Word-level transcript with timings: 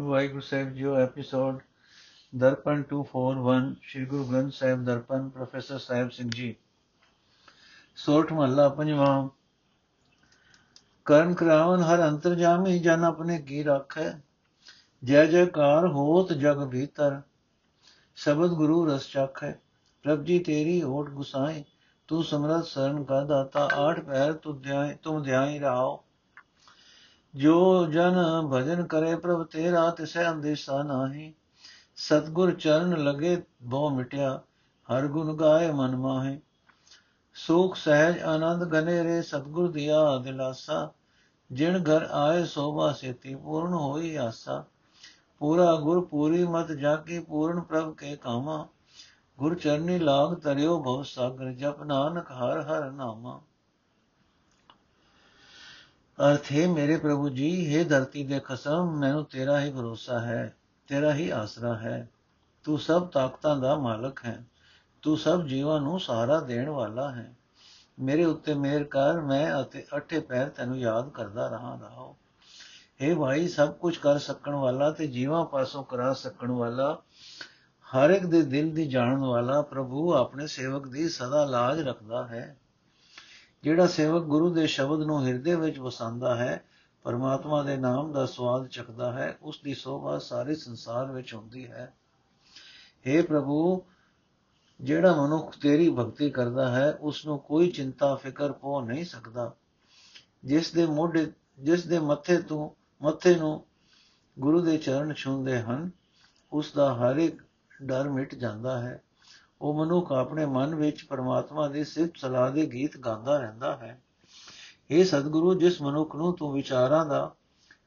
ਵਾਹਿਗੁਰੂ 0.00 0.40
ਸਾਹਿਬ 0.40 0.74
ਜੀਓ 0.74 0.96
episode 0.96 1.58
Darpan 2.34 2.82
241 2.94 3.74
Shri 3.82 4.06
Guru 4.06 4.24
Granth 4.24 4.52
Sahib 4.52 4.84
Darpan, 4.84 5.28
professor 5.28 5.78
Sahib 5.78 6.10
Singh 6.10 6.30
ji. 6.30 6.56
ਸੋਠ 7.96 8.32
ਮਹੱਲਾ 8.32 8.68
ਪੰਜਵਾਂ, 8.68 9.28
ਕਰਨ 11.04 11.34
ਕਰਾਵਨ 11.34 11.80
ਹਰ 11.80 12.08
ਅੰਤਰਜਾਮੀ 12.08 12.78
ਜਨ 12.78 13.04
ਆਪਣੇ 13.04 13.42
ਕੀ 13.42 13.62
ਰੱਖੈ। 13.62 14.12
ਜੈ 15.04 15.26
ਜੈਕਾਰ 15.26 15.86
ਹੋਤ 15.86 16.32
ਜਗ 16.32 16.68
ਭੀਤਰ, 16.70 17.20
ਸ਼ਬਦ 18.16 18.50
ਗੁਰੂ 18.50 18.86
ਰਸ 18.86 19.08
ਚਾਖੈ। 19.08 19.52
ਪ੍ਰਭ 20.02 20.24
ਜੀ 20.24 20.38
ਤੇਰੀ 20.38 20.82
ਓਟ 20.82 21.10
ਗੁਸਾਏ 21.10 21.64
ਤੂੰ 22.08 22.24
ਸਮਰਤ 22.24 22.64
ਸਰਨ 22.64 23.04
ਕਾ 23.04 23.24
ਦਾਤਾ, 23.24 23.68
ਆਠ 23.76 24.00
ਪੈਰ 24.00 24.32
ਤੂੰ 24.32 24.60
ਧਿਆਏ, 24.60 24.94
ਤੁਮ 25.02 25.22
ਧਿਆਈ 25.22 25.60
ਰਾਓ। 25.60 26.04
ਜੋ 27.34 27.86
ਜਨ 27.86 28.14
ਭਜਨ 28.52 28.86
ਕਰੇ 28.86 29.16
ਪ੍ਰਭ 29.16 29.46
ਤੇਰਾ 29.46 29.90
ਤਿਸੈ 29.90 30.30
ਅੰਦੇਸ਼ਾ 30.30 30.82
ਨਾਹੀ। 30.82 31.34
ਸਤਗੁਰ 31.96 32.52
ਚਰਨ 32.54 33.04
ਲਗੇ 33.04 33.42
ਬਹੁ 33.62 33.90
ਮਿਟਿਆ, 33.90 34.40
ਹਰ 34.88 35.06
ਗੁਣ 35.06 35.36
ਗਾਏ 35.36 35.70
ਮਨ 35.70 35.96
ਮਾਹੇ। 35.96 36.40
ਸੁਖ 37.34 37.76
ਸਹਿਜ 37.76 38.18
ਆਨੰਦ 38.18 38.64
ਗਨੇ 38.64 39.04
ਰੇ 39.04 39.22
ਸਤਗੁਰ 39.22 39.70
ਦਿਆ 39.70 40.18
ਦਿਲਾਸਾ। 40.18 40.92
ਜਿਣ 41.52 41.82
ਘਰ 41.82 42.08
ਆਏ 42.10 42.44
ਸੋਭਾ 42.44 42.92
ਸੇਤੀ, 42.92 43.34
ਪੂਰਨ 43.34 43.72
ਹੋਈ 43.72 44.16
ਆਸਾ। 44.16 44.64
ਪੂਰਾ 45.38 45.76
ਗੁਰ 45.76 46.04
ਪੂਰੀ 46.04 46.44
ਮਤ 46.44 46.72
ਜਾਕੀ 46.72 47.18
ਪੂਰਨ 47.18 47.60
ਪ੍ਰਭ 47.60 47.94
ਕੇ 47.94 48.16
ਕਾਮਾ। 48.16 48.68
ਗੁਰ 49.38 49.54
ਚਰਨੀ 49.54 49.98
ਲਾਗ 49.98 50.34
ਤਰਿਓ 50.34 50.82
ਭਵ 50.82 51.02
ਸਾਗਰ, 51.02 51.52
ਜਪ 51.52 51.82
ਨਾਨਕ 51.82 52.30
ਹਰ 52.30 52.60
ਹਰ 52.60 52.90
ਨਾਮਾ। 52.90 53.40
ਅਰਥ 56.28 56.52
ਹੈ, 56.52 56.68
ਮੇਰੇ 56.68 56.96
ਪ੍ਰਭੂ 56.96 57.28
ਜੀ 57.28 57.50
हे 57.74 57.88
ਧਰਤੀ 57.88 58.24
ਦੇ 58.24 58.40
ਖਸਮ, 58.44 58.98
ਮੈਨੂੰ 58.98 59.24
ਤੇਰਾ 59.24 59.60
ਹੀ 59.60 59.72
ਭਰੋਸਾ 59.72 60.20
ਹੈ, 60.20 60.56
ਤੇਰਾ 60.88 61.14
ਹੀ 61.14 61.30
ਆਸਰਾ 61.30 61.74
ਹੈ। 61.74 62.08
ਤੂੰ 62.64 62.78
ਸਭ 62.78 63.06
ਤਾਕਤਾਂ 63.06 63.56
ਦਾ 63.56 63.76
ਮਾਲਕ 63.76 64.20
ਹੈ, 64.24 64.44
ਤੂੰ 65.02 65.16
ਸਭ 65.16 65.44
ਜੀਵਾਂ 65.44 65.80
ਨੂੰ 65.80 66.00
ਸਹਾਰਾ 66.00 66.40
ਦੇਣ 66.40 66.68
ਵਾਲਾ 66.68 67.10
ਹੈ। 67.12 67.34
ਮੇਰੇ 68.00 68.24
ਉੱਤੇ 68.24 68.54
ਮਿਹਰ 68.54 68.84
ਕਰ, 68.84 69.20
ਮੈਂ 69.20 69.62
ਅਤੇ 69.62 69.86
ਅਠੇ 69.96 70.20
ਪੈਰ 70.20 70.48
ਤੈਨੂੰ 70.48 70.78
ਯਾਦ 70.78 71.08
ਕਰਦਾ 71.08 71.48
ਰਹਾ 71.48 71.78
ਰਹਾ 71.82 72.14
हे 73.04 73.18
ਭਾਈ, 73.18 73.48
ਸਭ 73.48 73.72
ਕੁਝ 73.72 73.96
ਕਰ 73.96 74.18
ਸਕਣ 74.18 74.54
ਵਾਲਾ 74.54 74.90
ਤੇ 74.90 75.06
ਜੀਵਾਂ 75.06 75.44
ਪਾਸੋਂ 75.44 75.84
ਕਰਾ 75.84 76.12
ਸਕਣ 76.12 76.50
ਵਾਲਾ, 76.50 77.02
ਹਰ 77.96 78.10
ਇੱਕ 78.10 78.26
ਦੇ 78.26 78.42
ਦਿਲ 78.42 78.74
ਦੀ 78.74 78.86
ਜਾਣਨ 78.88 79.18
ਵਾਲਾ 79.18 79.62
ਪ੍ਰਭੂ 79.62 80.14
ਆਪਣੇ 80.14 80.46
ਸੇਵਕ 80.46 80.88
ਦੀ 80.88 81.08
ਸਦਾ 81.08 81.44
ਲਾਜ 81.44 81.80
ਰੱਖਦਾ 81.80 82.26
ਹੈ। 82.26 82.56
ਜਿਹੜਾ 83.62 83.86
ਸੇਵਕ 83.86 84.22
ਗੁਰੂ 84.22 84.54
ਦੇ 84.54 84.66
ਸ਼ਬਦ 84.66 85.02
ਨੂੰ 85.02 85.26
ਹਿਰਦੇ 85.26 85.54
ਵਿੱਚ 85.54 85.78
ਵਸਾਉਂਦਾ 85.78 86.36
ਹੈ, 86.36 86.64
ਪਰਮਾਤਮਾ 87.02 87.62
ਦੇ 87.62 87.76
ਨਾਮ 87.76 88.12
ਦਾ 88.12 88.26
ਸਵਾਦ 88.26 88.66
ਚੱਖਦਾ 88.66 89.12
ਹੈ, 89.12 89.38
ਉਸ 89.42 89.60
ਦੀ 89.64 89.74
ਸੋਭਾ 89.74 90.18
ਸਾਰੇ 90.18 90.54
ਸੰਸਾਰ 90.54 91.12
ਵਿੱਚ 91.12 91.34
ਹੁੰਦੀ 91.34 91.66
ਹੈ। 91.66 91.94
हे 93.08 93.26
ਪ੍ਰਭੂ, 93.26 93.82
ਜਿਹੜਾ 94.80 95.22
ਮਨੁੱਖ 95.22 95.56
ਤੇਰੀ 95.58 95.90
ਭਗਤੀ 95.90 96.30
ਕਰਦਾ 96.30 96.70
ਹੈ 96.70 96.92
ਉਸ 96.92 97.26
ਨੂੰ 97.26 97.38
ਕੋਈ 97.38 97.70
ਚਿੰਤਾ, 97.70 98.14
ਫਿਕਰ 98.14 98.52
ਪੋ 98.52 98.80
ਨਹੀਂ 98.80 99.04
ਸਕਦਾ। 99.04 99.54
ਜਿਸ 100.44 100.72
ਦੇ 100.72 100.86
ਮੋਢੇ, 100.86 101.32
ਜਿਸ 101.58 101.86
ਦੇ 101.86 101.98
ਮੱਥੇ 101.98 102.36
ਤੋਂ, 102.36 102.70
ਮੱਥੇ 103.04 103.34
ਨੂੰ 103.34 103.64
ਗੁਰੂ 104.38 104.60
ਦੇ 104.60 104.76
ਚਰਨ 104.78 105.12
ਛੂੰਦੇ 105.12 105.62
ਹਨ, 105.62 105.90
ਉਸ 106.52 106.72
ਦਾ 106.72 106.94
ਹਰ 106.94 107.16
ਇੱਕ 107.16 107.42
ਡਰ 107.82 108.08
ਮਿਟ 108.08 108.34
ਜਾਂਦਾ 108.34 108.80
ਹੈ। 108.80 109.02
ਉਹ 109.60 109.74
ਮਨੁੱਖ 109.74 110.12
ਆਪਣੇ 110.12 110.46
ਮਨ 110.46 110.74
ਵਿੱਚ 110.74 111.04
ਪਰਮਾਤਮਾ 111.04 111.68
ਦੀ 111.68 111.84
ਸਿਫਤ 111.84 112.16
ਸਲਾਹ 112.16 112.50
ਦੇ 112.50 112.66
ਗੀਤ 112.66 112.96
ਗਾਉਂਦਾ 112.96 113.38
ਰਹਿੰਦਾ 113.38 113.76
ਹੈ। 113.76 114.02
ਇਹ 114.90 115.04
ਸਤਿਗੁਰੂ, 115.04 115.54
ਜਿਸ 115.54 115.82
ਮਨੁੱਖ 115.82 116.16
ਨੂੰ 116.16 116.36
ਤੂੰ 116.36 116.52
ਵਿਚਾਰਾਂ 116.52 117.06
ਦਾ, 117.06 117.34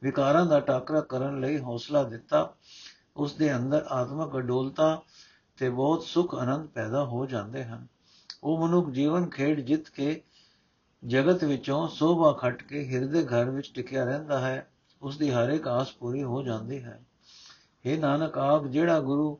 ਵਿਕਾਰਾਂ 0.04 0.46
ਦਾ 0.46 0.60
ਟਾਕਰਾ 0.60 1.02
ਕਰਨ 1.02 1.40
ਲਈ 1.40 1.60
ਹੌਸਲਾ 1.60 2.04
ਦਿੱਤਾ 2.04 2.56
ਉਸ 3.18 3.34
ਦੇ 3.34 3.56
ਅੰਦਰ 3.56 3.86
ਆਤਮਕ 3.88 4.38
ਅਡੋਲਤਾ 4.38 5.02
ਤੇ 5.58 5.70
ਬਹੁਤ 5.70 6.04
ਸੁਖ 6.04 6.36
ਆਨੰਦ 6.36 6.68
ਪੈਦਾ 6.68 7.06
ਹੋ 7.06 7.26
ਜਾਂਦੇ 7.26 7.64
ਹਨ। 7.64 7.88
ਉਹ 8.44 8.68
ਮਨੁੱਖ 8.68 8.90
ਜੀਵਨ 8.90 9.30
ਖੇਡ 9.30 9.60
ਜਿੱਤ 9.60 9.90
ਕੇ 9.90 10.22
ਜਗਤ 11.06 11.44
ਵਿੱਚੋਂ 11.44 11.88
ਸੋਭਾ 11.88 12.32
ਖੱਟ 12.32 12.64
ਕੇ 12.64 12.88
ਹਿਰਦੇ 12.90 13.24
ਘਰ 13.24 13.50
ਵਿੱਚ 13.50 13.72
ਟਿਕਿਆ 13.76 14.04
ਰਹਿੰਦਾ 14.04 14.40
ਹੈ 14.40 14.70
ਉਸ 15.02 15.18
ਦੀ 15.18 15.32
ਹਰ 15.32 15.50
ਇੱਕ 15.50 15.68
ਆਸ 15.68 15.92
ਪੂਰੀ 15.92 16.24
ਹੋ 16.24 16.44
ਜਾਂਦੀ 16.44 16.84
ਹੈ। 16.84 17.04
ਇਹ 17.86 18.00
ਨਾਨਕ, 18.00 18.38
ਆਪ 18.38 18.68
ਜਿਹੜਾ 18.68 19.00
ਗੁਰੂ 19.00 19.40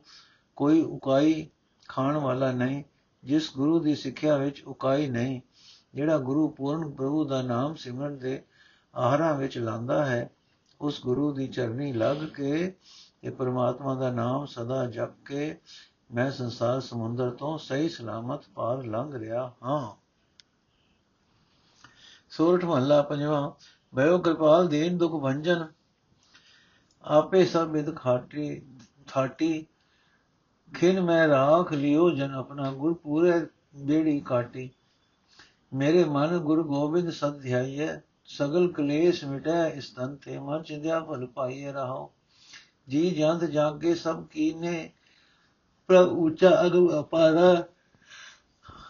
ਕੋਈ 0.56 0.80
ਉਕਾਈ 0.80 1.48
ਖਾਣ 1.94 2.16
ਵਾਲਾ 2.16 2.52
ਨਹੀਂ, 2.52 2.84
ਜਿਸ 3.24 3.52
ਗੁਰੂ 3.56 3.80
ਦੀ 3.80 3.94
ਸਿੱਖਿਆ 3.94 4.36
ਵਿੱਚ 4.36 4.62
ਉਕਾਈ 4.64 5.06
ਨਹੀਂ, 5.06 5.40
ਜਿਹੜਾ 5.94 6.18
ਗੁਰੂ 6.18 6.48
ਪੂਰਨ 6.48 6.90
ਪ੍ਰਭੂ 6.90 7.24
ਦਾ 7.24 7.42
ਨਾਮ 7.42 7.74
ਸਿਮਰਨ 7.74 8.18
ਦੇ 8.18 8.42
ਆਹਾਰਾਂ 8.94 9.34
ਵਿੱਚ 9.34 9.58
ਲਾਂਦਾ 9.58 10.04
ਹੈ, 10.06 10.30
ਉਸ 10.80 11.02
ਗੁਰੂ 11.02 11.32
ਦੀ 11.32 11.48
ਚਰਨੀ 11.48 11.92
ਲੱਗ 11.92 12.16
ਕੇ 12.16 12.76
ਇਹ 13.24 13.30
ਪਰਮਾਤਮਾ 13.30 13.94
ਦਾ 13.94 14.10
ਨਾਮ 14.10 14.46
ਸਦਾ 14.46 14.86
ਜਪ 14.86 15.24
ਕੇ 15.26 15.58
ਮੈਂ 16.14 16.30
ਸੰਸਾਰ 16.30 16.80
ਸਮੁੰਦਰ 16.80 17.30
ਤੋਂ 17.30 17.58
ਸਹੀ 17.58 17.88
ਸਲਾਮਤ 17.88 18.44
ਪਾਰ 18.54 18.84
ਲੰਘ 18.84 19.14
ਰਿਹਾ 19.14 19.54
ਹਾਂ। 19.62 19.94
ਸੋਰਠ 22.30 22.64
ਮਹੱਲਾ 22.64 23.02
ਪੰਜਵਾਂ 23.02 23.50
ਭਇਓ 23.96 24.18
ਕਿਰਪਾਲ 24.18 24.68
ਦੀਨ 24.68 24.98
ਦੁਖ 24.98 25.22
ਭੰਜਨ, 25.22 25.66
ਆਪੇ 27.04 27.44
ਸਭ 27.44 27.68
ਬਿਦ 27.68 27.96
ਖਾਟੀ 27.96 28.62
ਥਾਟੀ 29.06 29.66
ਖਿਨ 30.74 31.00
ਮੈਂ 31.00 31.28
ਰਾਖ 31.28 31.72
ਲਿਓ 31.72 32.10
ਜਨ 32.10 32.34
ਆਪਣਾ 32.34 32.72
ਗੁਰ 32.72 32.94
ਪੂਰੇ 32.94 33.46
ਬੇੜੀ 33.76 34.20
ਕਾਟੀ। 34.20 34.70
ਮੇਰੇ 35.72 36.04
ਮਨ 36.04 36.38
ਗੁਰ 36.38 36.62
ਗੋਬਿੰਦ 36.62 37.10
ਸਦ 37.10 37.40
ਧਿਆਈਐ, 37.40 37.96
ਸਗਲ 38.24 38.72
ਕਲੇਸ਼ 38.72 39.24
ਮਿਟੈ 39.24 39.68
ਇਸ 39.68 39.90
ਤਨ 39.90 40.16
ਤੇ 40.16 40.38
ਮਨ 40.38 40.62
ਚਿੰਦਿਆ 40.62 41.00
ਭਲ 41.00 41.26
ਪਾਈਏ 41.26 41.72
ਰਹਾਓ 41.72 42.10
ਜੀ 42.88 43.10
ਜੰਤ 43.10 43.44
ਜਾਗੇ 43.44 43.94
ਸਭ 43.94 44.26
ਕੀਨੇ, 44.26 44.90
ਪ੍ਰਭ 45.86 46.12
ਉੱਚਾ 46.12 46.66
ਅਗੁ 46.66 47.00
ਅਪਾਰ। 47.00 47.64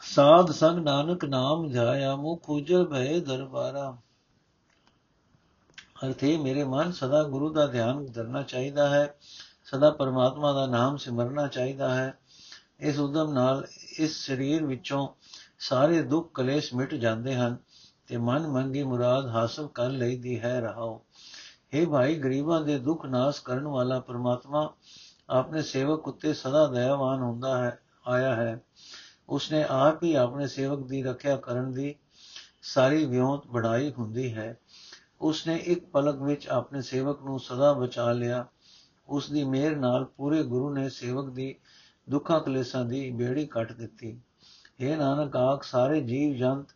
ਸਾਧ 0.02 0.50
ਸੰਗ 0.50 0.78
ਨਾਨਕ 0.78 1.24
ਨਾਮ 1.24 1.70
ਧਿਆਇਆ 1.70 2.16
ਮੁਖ 2.16 2.50
ਉਜਲ 2.50 2.84
ਭਏ 2.84 3.20
ਦਰਬਾਰਾ। 3.20 3.96
ਅਰਥੇ, 6.06 6.36
ਮੇਰੇ 6.36 6.64
ਮਨ 6.64 6.92
ਸਦਾ 6.92 7.22
ਗੁਰੂ 7.22 7.52
ਦਾ 7.52 7.66
ਧਿਆਨ 7.66 8.06
ਕਰਨਾ 8.06 8.42
ਚਾਹੀਦਾ 8.42 8.88
ਹੈ। 8.88 9.14
ਸਦਾ 9.64 9.90
ਪਰਮਾਤਮਾ 9.90 10.52
ਦਾ 10.52 10.66
ਨਾਮ 10.66 10.96
ਸਿਮਰਨਾ 10.96 11.46
ਚਾਹੀਦਾ 11.46 11.94
ਹੈ। 11.94 12.18
ਇਸ 12.80 12.98
ਉਦਮ 12.98 13.32
ਨਾਲ 13.32 13.66
ਇਸ 13.98 14.26
ਸਰੀਰ 14.26 14.64
ਵਿੱਚੋਂ 14.64 15.08
ਸਾਰੇ 15.58 16.02
ਦੁੱਖ 16.02 16.30
ਕਲੇਸ਼ 16.34 16.74
ਮਿਟ 16.74 16.94
ਜਾਂਦੇ 16.94 17.36
ਹਨ 17.36 17.56
ਤੇ 18.06 18.16
ਮਨ 18.16 18.46
ਮੰਗੀ 18.46 18.82
ਮੁਰਾਦ 18.82 19.26
ਹਾਸਲ 19.26 19.68
ਕਰ 19.68 19.90
ਲਈਦੀ 19.90 20.40
ਹੈ 20.40 20.60
ਰਹਾਓ। 20.60 21.04
हे 21.74 21.90
ਭਾਈ, 21.90 22.14
ਗਰੀਬਾਂ 22.14 22.60
ਦੇ 22.60 22.78
ਦੁੱਖ 22.78 23.06
ਨਾਸ 23.06 23.40
ਕਰਨ 23.40 23.66
ਵਾਲਾ 23.66 24.00
ਪਰਮਾਤਮਾ 24.00 24.74
ਆਪਣੇ 25.30 25.62
ਸੇਵਕ 25.62 26.08
ਉੱਤੇ 26.08 26.34
ਸਦਾ 26.34 26.66
ਦਇਆਵਾਨ 26.66 27.20
ਹੁੰਦਾ 27.20 27.64
ਹੈ, 27.64 27.78
ਆਇਆ 28.06 28.34
ਹੈ। 28.34 28.60
ਉਸਨੇ 29.28 29.64
ਆਪ 29.68 30.02
ਹੀ 30.02 30.14
ਆਪਣੇ 30.14 30.46
ਸੇਵਕ 30.46 30.86
ਦੀ 30.88 31.02
ਰੱਖਿਆ 31.02 31.36
ਕਰਨ 31.36 31.72
ਦੀ 31.72 31.94
ਸਾਰੀ 32.62 33.04
ਵਿਉਂਤ 33.04 33.46
ਬੜਾਈ 33.46 33.92
ਹੁੰਦੀ 33.98 34.34
ਹੈ। 34.34 34.58
ਉਸਨੇ 35.20 35.56
ਇੱਕ 35.56 35.86
ਪਲਕ 35.86 36.22
ਵਿੱਚ 36.22 36.48
ਆਪਣੇ 36.48 36.82
ਸੇਵਕ 36.82 37.22
ਨੂੰ 37.22 37.40
ਸਦਾ 37.40 37.72
ਬਚਾ 37.72 38.12
ਲਿਆ। 38.12 38.46
ਉਸ 39.08 39.30
ਦੀ 39.30 39.44
ਮਿਹਰ 39.44 39.76
ਨਾਲ 39.76 40.04
ਪੂਰੇ 40.04 40.42
ਗੁਰੂ 40.42 40.70
ਨੇ 40.70 40.88
ਸੇਵਕ 40.88 41.30
ਦੀ 41.30 41.54
ਦੁੱਖਾਂ 42.10 42.40
ਕਲੇਸ਼ਾਂ 42.40 42.84
ਦੀ 42.84 43.10
ਬੇੜੀ 43.10 43.46
ਕੱਟ 43.46 43.72
ਦਿੱਤੀ। 43.72 44.18
ਇਹ 44.80 44.96
ਨਾਨਕ, 44.96 45.36
ਆਖ, 45.36 45.62
ਸਾਰੇ 45.62 46.00
ਜੀਵ 46.00 46.36
ਜੰਤ, 46.36 46.66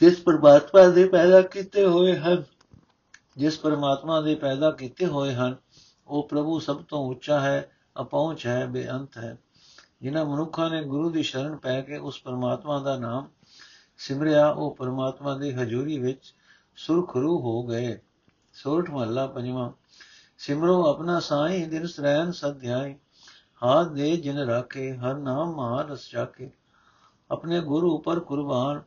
ਜਿਸ 0.00 0.20
ਪਰਮਾਤਮਾ 0.20 0.88
ਦੇ 0.88 1.08
ਪੈਦਾ 1.08 1.42
ਕੀਤੇ 1.42 1.86
ਹੋਏ 1.86 2.18
ਹਨ, 2.18 2.44
ਜਿਸ 3.36 3.58
ਪਰਮਾਤਮਾ 3.58 4.20
ਦੇ 4.20 4.34
ਪੈਦਾ 4.34 4.70
ਕੀਤੇ 4.70 5.06
ਹੋਏ 5.06 5.34
ਹਨ, 5.34 5.56
ਉਹ 6.06 6.28
ਪ੍ਰਭੂ 6.28 6.58
ਸਭ 6.58 6.82
ਤੋਂ 6.88 7.10
ਉੱਚਾ 7.10 7.40
ਹੈ, 7.40 7.70
ਅਪਹੁੰਚ 8.00 8.46
ਹੈ, 8.46 8.66
ਬੇਅੰਤ 8.66 9.18
ਹੈ। 9.18 9.38
ਜਿਨ੍ਹਾਂ 10.02 10.24
ਮਨੁੱਖਾਂ 10.24 10.70
ਨੇ 10.70 10.84
ਗੁਰੂ 10.84 11.10
ਦੀ 11.10 11.22
ਸ਼ਰਨ 11.22 11.56
ਪੈ 11.56 11.80
ਕੇ 11.80 11.96
ਉਸ 11.96 12.20
ਪਰਮਾਤਮਾ 12.20 12.78
ਦਾ 12.78 12.96
ਨਾਮ 12.96 13.28
ਸਿਮਰਿਆ, 13.98 14.50
ਉਹ 14.50 14.74
ਪਰਮਾਤਮਾ 14.74 15.38
ਦੀ 15.38 15.52
ਹਜ਼ੂਰੀ 15.52 15.98
ਵਿੱਚ 15.98 16.34
ਸੁਰਖਰੂ 16.76 17.38
ਹੋ 17.38 17.62
ਗਏ। 17.62 17.98
ਸੋਰਠ 18.52 18.90
ਮਹੱਲਾ, 18.90 19.26
ਪੰਜਵਾਂ 19.26 19.70
ਸਿਮਰੋ 20.38 20.86
ਆਪਣਾ 20.86 21.20
ਸਾਈ, 21.20 21.64
ਦਿਨ 21.64 21.86
ਸਰੈਨ 21.86 22.32
ਸਧਿਆਈ 22.32 22.94
ਹਾਥ 23.62 23.88
ਦੇ 23.88 24.16
ਜਿਨ 24.16 24.38
ਰਾਖੇ, 24.38 24.96
ਹਰ 24.96 25.14
ਨਾਮ 25.14 25.54
ਮਹਾਨ 25.54 25.88
ਰਸ 25.88 26.10
ਜਾਕੇ 26.10 26.50
ਆਪਣੇ 27.30 27.60
ਗੁਰੂ 27.60 27.94
ਉਪਰ 27.94 28.20
ਕੁਰਬਾਨ 28.20 28.82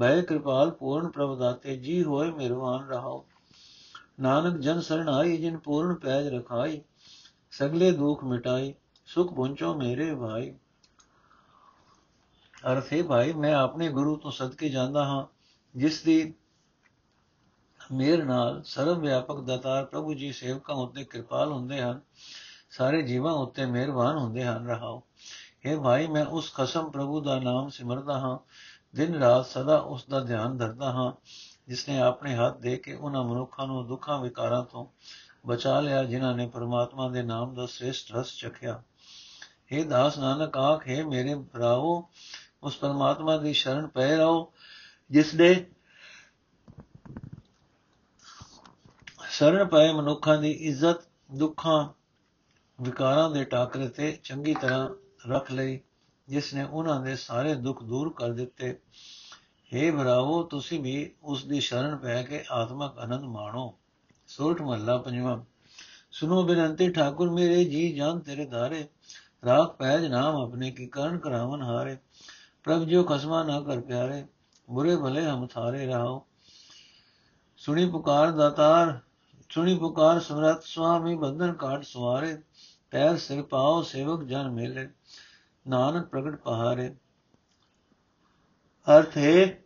ਭੈ 0.00 0.20
ਕਿਰਪਾਲ 0.20 0.70
ਪੂਰਨ 0.70 1.08
ਪ੍ਰਭ 1.08 1.38
ਦਾਤੇ, 1.38 1.76
ਜੀ 1.76 2.04
ਹੋਏ 2.04 2.30
ਮਿਹਰਬਾਨ 2.30 2.88
ਰਹਾਓ। 2.88 3.26
ਨਾਨਕ 4.20 4.60
ਜਨ 4.60 4.80
ਸਰਣਾਈ 4.80 5.36
ਜਿਨ 5.36 5.58
ਪੂਰਨ 5.58 5.94
ਪੈਜ 5.94 6.26
ਰਖਾਈ, 6.26 6.82
ਸਗਲੇ 7.50 7.90
ਦੁਖ 7.92 8.24
ਮਿਟਾਈ, 8.24 8.74
ਸੁਖ 9.06 9.34
ਪੁੰਚੋ 9.34 9.74
ਮੇਰੇ 9.74 10.14
ਭਾਈ। 10.14 10.54
ਅਰਥੇ 12.72 13.02
ਭਾਈ, 13.02 13.32
ਮੈਂ 13.32 13.54
ਆਪਣੇ 13.54 13.88
ਗੁਰੂ 13.88 14.16
ਤੋਂ 14.16 14.30
ਸਦਕੇ 14.30 14.68
ਜਾਂਦਾ 14.68 15.04
ਹਾਂ, 15.04 15.26
ਜਿਸ 15.78 16.02
ਦੀ 16.02 16.34
ਮੇਰ 17.92 18.24
ਨਾਲ 18.24 18.62
ਸਰਵ 18.62 19.00
ਵਿਆਪਕ 19.00 19.40
ਦਾਤਾਰ 19.40 19.84
ਪ੍ਰਭੂ 19.84 20.14
ਜੀ 20.14 20.32
ਸੇਵਕਾਂ 20.32 20.76
ਉੱਤੇ 20.76 21.04
ਕਿਰਪਾਲ 21.04 21.52
ਹੁੰਦੇ 21.52 21.82
ਹਨ, 21.82 22.00
ਸਾਰੇ 22.70 23.02
ਜੀਵਾਂ 23.02 23.32
ਉੱਤੇ 23.32 23.66
ਮਿਹਰਬਾਨ 23.66 24.16
ਹੁੰਦੇ 24.16 24.44
ਹਨ। 24.44 24.66
ਰਹਾਓ। 24.66 25.02
ਇਹ 25.64 25.76
ਭਾਈ, 25.76 26.06
ਮੈਂ 26.06 26.24
ਉਸ 26.24 26.54
ਖਸਮ 26.54 26.90
ਪ੍ਰਭੂ 26.90 27.20
ਦਾ 27.20 27.38
ਨਾਮ 27.38 27.68
ਸਿਮਰਦਾ 27.68 28.18
ਹਾਂ, 28.18 28.38
ਦਿਨ 28.94 29.14
ਰਾਤ 29.14 29.46
ਸਦਾ 29.46 29.78
ਉਸ 29.78 30.06
ਦਾ 30.10 30.20
ਧਿਆਨ 30.20 30.56
ਧਰਦਾ 30.56 30.92
ਹਾਂ 30.92 31.12
ਜਿਸ 31.68 31.88
ਨੇ 31.88 32.00
ਆਪਣੇ 32.00 32.36
ਹੱਥ 32.36 32.58
ਦੇ 32.58 32.76
ਕੇ 32.76 32.94
ਉਹਨਾਂ 32.94 33.24
ਮਨੁੱਖਾਂ 33.24 33.66
ਨੂੰ 33.66 33.86
ਦੁੱਖਾਂ 33.86 34.18
ਵਿਕਾਰਾਂ 34.18 34.64
ਤੋਂ 34.64 34.86
ਬਚਾ 35.46 35.80
ਲਿਆ, 35.80 36.04
ਜਿਨ੍ਹਾਂ 36.04 36.34
ਨੇ 36.34 36.46
ਪਰਮਾਤਮਾ 36.46 37.08
ਦੇ 37.08 37.22
ਨਾਮ 37.22 37.54
ਦਾ 37.54 37.66
ਸ੍ਰੇਸ਼ਟ 37.66 38.12
ਰਸ 38.12 38.36
ਚਖਿਆ। 38.36 38.82
हे 39.72 39.88
ਦਾਸ 39.88 40.18
ਨਾਨਕ 40.18 40.56
ਆਖੇ 40.56 41.04
ਮੇਰੇ 41.04 41.34
ਭਰਾਓ 41.34 42.08
ਉਸ 42.62 42.76
ਪਰਮਾਤਮਾ 42.76 43.36
ਦੀ 43.36 43.52
ਸ਼ਰਨ 43.52 43.86
ਪਏ 43.86 44.16
ਰਹੋ 44.16 44.52
ਜਿਸ 45.10 45.34
ਨੇ 45.34 45.66
ਸ਼ਰਨ 49.34 49.64
ਪਏ 49.64 49.92
ਮਨੁੱਖਾਂ 49.92 50.38
ਦੀ 50.38 50.50
ਇੱਜ਼ਤ, 50.50 50.96
ਦੁੱਖਾਂ, 51.34 51.88
ਵਿਕਾਰਾਂ 52.82 53.30
ਦੇ 53.30 53.44
ਟਾਕਰੇ 53.44 53.88
ਤੇ 53.88 54.20
ਚੰਗੀ 54.22 54.54
ਤਰ੍ਹਾਂ 54.54 54.90
ਰੱਖ 55.28 55.52
ਲਈ, 55.52 55.80
ਜਿਸ 56.28 56.54
ਨੇ 56.54 56.64
ਉਹਨਾਂ 56.64 57.00
ਦੇ 57.00 57.16
ਸਾਰੇ 57.16 57.54
ਦੁੱਖ 57.54 57.84
ਦੂਰ 57.84 58.12
ਕਰ 58.12 58.32
ਦਿੱਤੇ। 58.32 58.80
हे 59.74 59.96
ਭਰਾਵੋ, 59.96 60.42
ਤੁਸੀਂ 60.42 60.80
ਵੀ 60.80 61.14
ਉਸ 61.22 61.44
ਦੀ 61.44 61.60
ਸ਼ਰਨ 61.60 61.96
ਪੈ 61.96 62.22
ਕੇ 62.22 62.44
ਆਤਮਕ 62.50 62.98
ਆਨੰਦ 62.98 63.22
ਮਾਣੋ। 63.22 63.78
ਸੋਠ 64.28 64.62
ਮਹੱਲਾ 64.62 64.98
ਪੰਜਵਾਂ। 64.98 65.44
ਸੁਨੋ 66.10 66.42
ਬੇਨੰਤੀ 66.42 66.90
ਠਾਕੁਰ, 66.90 67.30
ਮੇਰੇ 67.30 67.64
ਜੀ 67.64 67.92
ਜਾਨ 67.92 68.20
ਤੇਰੇ 68.20 68.46
ਧਾਰੇ। 68.46 68.88
ਰਾਖ 69.46 69.76
ਪੈਜ 69.76 70.06
ਨਾਮ 70.06 70.36
ਆਪਣੇ 70.36 70.70
ਕੀ 70.70 70.86
ਕਰਨ 70.86 71.18
ਕਰਾਵਨ 71.18 71.62
ਹਾਰੇ। 71.62 71.96
ਪ੍ਰਭ 72.64 72.84
ਜੋ 72.84 73.04
ਖਸਮਾ 73.04 73.42
ਨਾ 73.42 73.60
ਕਰ 73.60 73.80
ਪਿਆਰੇ। 73.80 74.26
ਬੁਰੇ 74.70 74.96
ਭਲੇ 74.96 75.24
ਹਮ 75.24 75.46
ਥਾਰੇ 75.46 75.86
ਰਹਾਓ। 75.86 76.26
ਸੁਣੀ 77.56 77.90
ਪੁਕਾਰ 77.90 78.30
ਦਾਤਾਰ 78.30 79.00
ਸੁਣੀ 79.50 79.78
ਪੁਕਾਰ 79.78 80.20
ਸਮਰਤ 80.20 80.62
ਸੁਆਮੀ, 80.62 81.14
ਬੰਧਨ 81.14 81.52
ਕਾਟ 81.52 81.84
ਸਵਾਰੇ 81.84 82.38
ਪੈਰ 82.90 83.16
ਸਿਰ 83.16 83.42
ਪਾਓ 83.42 83.82
ਸੇਵਕ 83.82 84.24
ਜਨ 84.24 84.50
ਮੇਲੇ, 84.50 84.88
ਨਾਨਕ 85.68 86.06
ਪ੍ਰਗਟ 86.06 86.36
ਪਹਾਰੇ। 86.36 86.94
ਅਰਥ 88.98 89.16
ਹੈ 89.16 89.60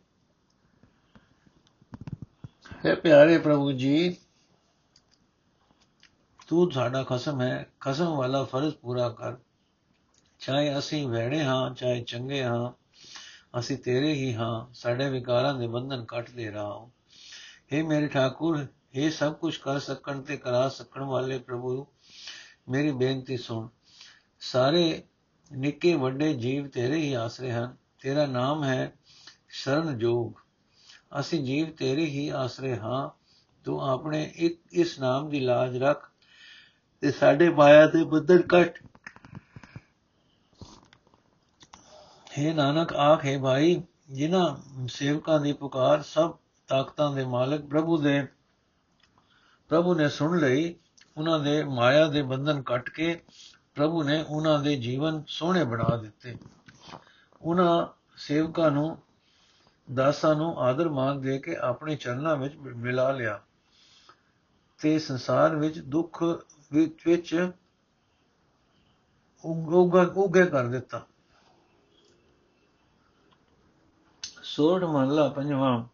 ਹੈ 2.86 2.94
ਪਿਆਰੇ 2.94 3.38
ਪ੍ਰਭੂ 3.38 3.72
ਜੀ, 3.72 4.16
ਤੂੰ 6.46 6.70
ਸਾਡਾ 6.70 7.02
ਖਸਮ 7.02 7.40
ਹੈ, 7.40 7.70
ਖਸਮ 7.80 8.16
ਵਾਲਾ 8.16 8.44
ਫਰਜ਼ 8.44 8.75
ਪੂਰਾ 8.75 9.08
ਕਰ। 9.08 9.36
ਚਾਹੇ 10.38 10.78
ਅਸੀਂ 10.78 11.08
ਵਹਿੜੇ 11.08 11.44
ਹਾਂ, 11.44 11.75
ਚਾਹੇ 11.75 12.00
ਚੰਗੇ 12.00 12.44
ਹਾਂ, 12.44 12.72
ਅਸੀਂ 13.58 13.78
ਤੇਰੇ 13.78 14.12
ਹੀ 14.12 14.34
ਹਾਂ, 14.34 14.75
ਸਾਡੇ 14.75 15.10
ਵਿਕਾਰਾਂ 15.10 15.54
ਦੇ 15.54 15.66
ਬੰਧਨ 15.66 16.04
ਕੱਟ 16.04 16.30
ਦੇ 16.30 16.50
ਰਹਾ। 16.50 16.88
हे 17.72 17.86
ਮੇਰੇ 17.86 18.06
ਠਾਕੁਰ 18.06 18.66
ਇਹ 18.98 19.10
ਸਭ 19.10 19.32
ਕੁਝ 19.32 19.56
ਕਰ 19.56 19.78
ਸਕਣ 19.78 20.22
ਤੇ 20.22 20.36
ਕਰਾ 20.36 20.68
ਸਕਣ 20.68 21.02
ਵਾਲੇ 21.02 21.38
ਪ੍ਰਭੂ, 21.38 21.86
ਮੇਰੀ 22.68 22.90
ਬੇਨਤੀ 22.90 23.36
ਸੁਣ। 23.36 23.68
ਸਾਰੇ 24.40 25.02
ਨਿੱਕੇ 25.52 25.94
ਵੱਡੇ 25.94 26.34
ਜੀਵ 26.34 26.68
ਤੇਰੇ 26.68 26.96
ਹੀ 26.96 27.12
ਆਸਰੇ 27.12 27.52
ਹਨ। 27.52 27.76
ਤੇਰਾ 28.00 28.26
ਨਾਮ 28.26 28.64
ਹੈ 28.64 28.92
ਸ਼ਰਨ 29.48 29.98
ਜੋਗ 29.98 30.32
ਅਸੀਂ 31.20 31.44
ਜੀਵ 31.44 31.70
ਤੇਰੇ 31.70 32.04
ਹੀ 32.04 32.28
ਆਸਰੇ 32.28 32.76
ਹਾਂ। 32.76 33.10
ਤੂੰ 33.64 33.88
ਆਪਣੇ 33.88 34.32
ਇੱਕ 34.36 34.62
ਇਸ 34.72 34.98
ਨਾਮ 34.98 35.28
ਦੀ 35.28 35.40
ਲਾਜ 35.40 35.76
ਰੱਖ 35.76 36.10
ਤੇ 37.00 37.10
ਸਾਡੇ 37.10 37.50
ਮਾਇਆ 37.50 37.86
ਦੇ 37.86 38.04
ਬੰਧਨ 38.04 38.42
ਕੱਟ। 38.42 38.82
हे 42.38 42.54
ਨਾਨਕ, 42.54 42.92
ਆਖੇ 42.92 43.38
ਭਾਈ, 43.38 43.82
ਜਿਨ੍ਹਾਂ 44.10 44.56
ਸੇਵਕਾਂ 44.88 45.40
ਦੀ 45.40 45.52
ਪੁਕਾਰ 45.52 46.02
ਸਭ 46.02 46.36
ਤਾਕਤਾਂ 46.68 47.12
ਦੇ 47.12 47.24
ਮਾਲਕ 47.24 47.60
ਪ੍ਰਭੂ 47.60 47.96
ਦੇ 47.96 48.26
ਪ੍ਰਭੂ 49.68 49.94
ਨੇ 49.94 50.08
ਸੁਣ 50.08 50.38
ਲਈ, 50.38 50.74
ਉਹਨਾਂ 51.16 51.38
ਦੇ 51.40 51.64
ਮਾਇਆ 51.64 52.08
ਦੇ 52.08 52.22
ਬੰਧਨ 52.22 52.62
ਕੱਟ 52.62 52.90
ਕੇ 52.90 53.22
ਪ੍ਰਭੂ 53.74 54.02
ਨੇ 54.02 54.24
ਉਹਨਾਂ 54.28 54.58
ਦੇ 54.58 54.76
ਜੀਵਨ 54.76 55.22
ਸੋਹਣੇ 55.26 55.64
ਬਣਾ 55.64 55.96
ਦਿੱਤੇ। 55.96 56.36
ਉਹਨਾਂ 57.42 57.86
ਸੇਵਕਾਂ 58.16 58.70
ਨੂੰ, 58.70 58.98
ਦਾਸਾਂ 59.94 60.34
ਨੂੰ 60.34 60.58
ਆਦਰ 60.60 60.88
ਮਾਨ 60.88 61.20
ਦੇ 61.20 61.38
ਕੇ 61.38 61.56
ਆਪਣੇ 61.56 61.96
ਚਰਨਾਂ 61.96 62.36
ਵਿੱਚ 62.36 62.56
ਮਿਲਾ 62.56 63.10
ਲਿਆ 63.12 63.40
ਤੇ 64.78 64.98
ਸੰਸਾਰ 64.98 65.56
ਵਿੱਚ 65.56 65.78
ਦੁੱਖ 65.78 66.22
ਵਿੱਚ 66.72 67.06
ਵਿੱਚ 67.06 67.50
ਉਗੇ 69.44 70.46
ਕਰ 70.46 70.66
ਦਿੱਤਾ। 70.66 71.06
ਸੋੜ 74.42 74.84
ਮਹਲਾ 74.84 75.28
ਪੰਜਵਾਂ 75.28 75.84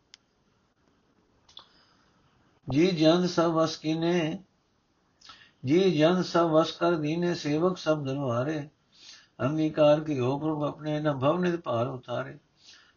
ਜੀ 2.71 2.91
ਜਨ 2.91 3.27
ਸਭ 3.27 3.43
ਵਸ 3.43 3.77
ਕੀਨੇ। 3.77 4.43
ਜੀ 5.65 5.99
ਜਨ 5.99 6.23
ਸਭ 6.23 6.41
ਵਸ 6.41 6.73
ਕਰ 6.73 6.93
ਦੀਨੇ, 6.93 7.35
ਸੇਵਕ 7.35 7.79
ਸਭ 7.79 8.05
ਦਰਵਾਰੇ 8.05 8.69
ਅੰਗੀਕਾਰ 9.41 10.01
ਕੀ 10.01 10.19
ਹੋ 10.21 10.39
ਪ੍ਰਭ 10.39 10.63
ਆਪਣੇ 10.63 11.01
ਨ 11.01 11.13
ਭਵ 11.13 11.57
ਭਾਰ 11.57 11.87
ਉਤਾਰੇ। 11.87 12.39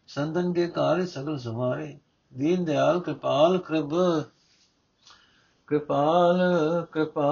ਸੰਤਨ 0.06 0.52
ਕੇ 0.52 0.66
ਕਾਰੇ 0.68 1.06
ਸਗਲ 1.06 1.38
ਸਮਾਰੇ 1.38 1.98
ਦੀਨ 2.36 2.64
ਦਿਆਲ 2.64 3.00
ਕਿਰਪਾਲ 3.00 3.58
ਕਿਰਬ 3.58 4.22
ਕਿਰਪਾਲ, 5.66 6.40
ਕਿਰਪਾ 6.92 7.30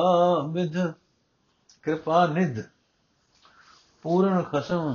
ਵਿਧ 0.52 0.86
ਕਿਰਪਾ 1.82 2.26
ਨਿਧ। 2.26 2.56
ਪੂਰਨ 4.02 4.42
ਖਸਮ 4.42 4.94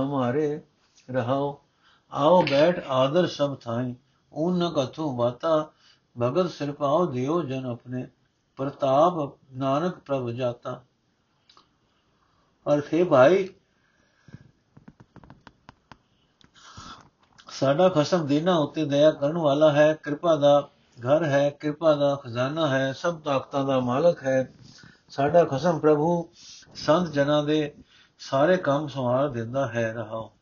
ਹਮਾਰੇ 0.00 0.62
ਰਹਾਓ। 1.10 1.62
ਆਓ 2.12 2.42
ਬੈਠ 2.42 2.86
ਆਦਰ 2.88 3.26
ਸਭ 3.26 3.56
ਥਾਈ। 3.58 3.94
ਊਨ 4.34 4.58
ਨ 4.58 4.70
ਕਥੂ 4.70 5.16
ਬਾਤਾ 5.16 5.70
ਭਗਤ 6.22 6.50
ਸਿਰਪਾਉ 6.50 7.06
ਦਿਓ 7.06 7.42
ਜਨ 7.42 7.66
ਆਪਣੇ। 7.66 8.08
ਪ੍ਰਤਾਪ, 8.56 9.38
ਨਾਨਕ 9.52 9.98
ਪ੍ਰਭ 9.98 10.30
ਜਾਤਾ। 10.30 10.84
ਅਰਥੇ 12.74 13.04
ਭਾਈ, 13.04 13.48
ਸਾਡਾ 17.48 17.88
ਖਸਮ 17.88 18.26
ਦੇਨਾ 18.26 18.56
ਉਤੇ 18.56 18.84
ਦਇਆ 18.84 19.10
ਕਰਨ 19.10 19.38
ਵਾਲਾ 19.38 19.72
ਹੈ, 19.72 19.94
ਕਿਰਪਾ 19.94 20.36
ਦਾ 20.36 20.70
ਘਰ 20.98 21.24
ਹੈ, 21.24 21.50
ਕਿਰਪਾ 21.50 21.94
ਦਾ 21.94 22.16
ਖਜ਼ਾਨਾ 22.16 22.68
ਹੈ, 22.68 22.92
ਸਭ 22.92 23.20
ਤਾਕਤਾਂ 23.20 23.64
ਦਾ 23.64 23.80
ਮਾਲਕ 23.80 24.22
ਹੈ। 24.22 24.52
ਸਾਡਾ 25.08 25.44
ਖਸਮ 25.44 25.78
ਪ੍ਰਭੂ 25.78 26.28
ਸੰਤ 26.74 27.08
ਜਨਾਂ 27.08 27.42
ਦੇ 27.44 27.74
ਸਾਰੇ 28.18 28.56
ਕੰਮ 28.56 28.86
ਸੰਭਾਲ 28.86 29.32
ਦਿੰਦਾ 29.32 29.68
ਹੈ, 29.68 29.92
ਰਹਾਓ। 29.92 30.32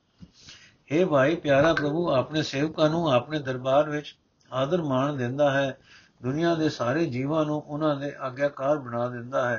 हे 0.92 1.08
ਭਾਈ, 1.08 1.36
ਪਿਆਰਾ 1.36 1.74
ਪ੍ਰਭੂ, 1.74 2.10
ਆਪਣੇ 2.10 2.42
ਸੇਵਕਾਂ 2.42 2.90
ਨੂੰ 2.90 3.12
ਆਪਣੇ 3.12 3.38
ਦਰਬਾਰ 3.38 3.90
ਵਿੱਚ 3.90 4.18
ਆਦਰ 4.52 4.82
ਮਾਣ 4.82 5.12
ਦਿੰਦਾ 5.12 5.50
ਹੈ। 5.50 5.78
ਦੁਨੀਆ 6.22 6.54
ਦੇ 6.54 6.68
ਸਾਰੇ 6.68 7.06
ਜੀਵਾਂ 7.06 7.44
ਨੂੰ 7.44 7.60
ਉਹਨਾਂ 7.60 7.96
ਦੇ 7.96 8.12
ਆਗਿਆਕਾਰ 8.20 8.78
ਬਣਾ 8.78 9.08
ਦਿੰਦਾ 9.08 9.48
ਹੈ। 9.50 9.58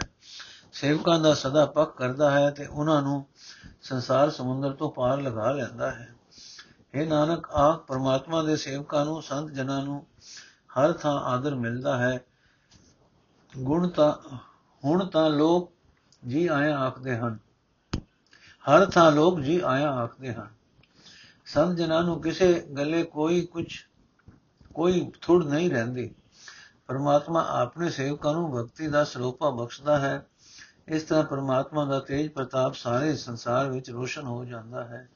ਸੇਵਕਾਂ 0.74 1.20
ਦਾ 1.20 1.34
ਸਦਾ 1.34 1.66
ਪੱਕ 1.66 1.98
ਕਰਦਾ 1.98 2.32
ਹੈ 2.32 2.50
ਤੇ 2.50 2.66
ਉਹਨਾਂ 2.66 3.02
ਨੂੰ 3.02 3.26
ਸੰਸਾਰ 3.82 4.30
ਸਮੁੰਦਰ 4.30 4.72
ਤੋਂ 4.72 4.92
ਪਾਰ 4.92 5.22
ਲਗਾ 5.22 5.52
ਲੈਂਦਾ 5.52 5.92
ਹੈ। 5.92 6.16
हे 6.98 7.10
ਨਾਨਕ 7.10 7.50
ਆਖ 7.50 7.86
ਪਰਮਾਤਮਾ 7.86 8.44
ਦੇ 8.44 8.56
ਸੇਵਕਾਂ 8.56 9.06
ਨੂੰ, 9.06 9.22
ਸੰਤ 9.22 9.52
ਜਨਾਂ 9.52 9.84
ਨੂੰ 9.84 10.08
ਹਰ 10.48 10.94
ਥਾਂ 10.94 11.20
ਆਦਰ 11.20 11.56
ਮਿਲਦਾ 11.56 11.98
ਹੈ। 11.98 12.20
ਗੁਣ 13.58 13.88
ਤਾਂ, 13.88 14.38
ਹੁਣ 14.84 15.06
ਤਾਂ 15.06 15.30
ਲੋਕ 15.30 15.72
ਜੀ 16.28 16.48
ਆਇਆ 16.48 16.78
ਆਖਦੇ 16.78 17.18
ਹਨ। 17.18 17.40
ਹਰ 18.70 18.86
ਥਾਂ 18.86 19.12
ਲੋਕ 19.12 19.40
ਜੀ 19.40 19.62
ਆਇਆ 19.66 19.92
ਆਖਦੇ 19.92 20.34
ਹਨ। 20.34 20.48
ਸੰਤ 21.46 21.78
ਜਨਾਂ 21.78 22.04
ਨੂੰ 22.04 22.22
ਕਿਸੇ 22.22 22.68
ਗੱਲੇ 22.78 23.04
ਕੋਈ 23.04 23.46
ਕੁਝ 23.46 23.66
ਕੋਈ 24.76 25.12
ਥੁੜ 25.22 25.46
ਨਹੀਂ 25.46 25.72
ਰਹਿੰਦੀ। 25.72 26.16
ਪਰਮਾਤਮਾ 26.88 27.48
ਆਪਣੇ 27.50 27.90
ਸੇਵਕਾਂ 27.90 28.34
ਨੂੰ 28.34 28.52
ਭਗਤੀ 28.52 28.88
ਦਾ 28.88 29.04
ਸਰੂਪਾ 29.04 29.50
ਬਖਸ਼ਦਾ 29.50 30.00
ਹੈ। 30.00 30.28
ਇਸ 30.88 31.04
ਤਰ੍ਹਾਂ 31.04 31.24
ਪਰਮਾਤਮਾ 31.24 31.86
ਦਾ 31.86 32.00
ਤੇਜ 32.00 32.32
ਪ੍ਰਤਾਪ 32.32 32.74
ਸਾਰੇ 32.74 33.16
ਸੰਸਾਰ 33.16 33.70
ਵਿੱਚ 33.70 33.90
ਰੋਸ਼ਨ 33.90 34.24
ਹੋ 34.24 34.46
ਜਾਂਦਾ 34.46 34.84
ਹੈ। 34.84 35.10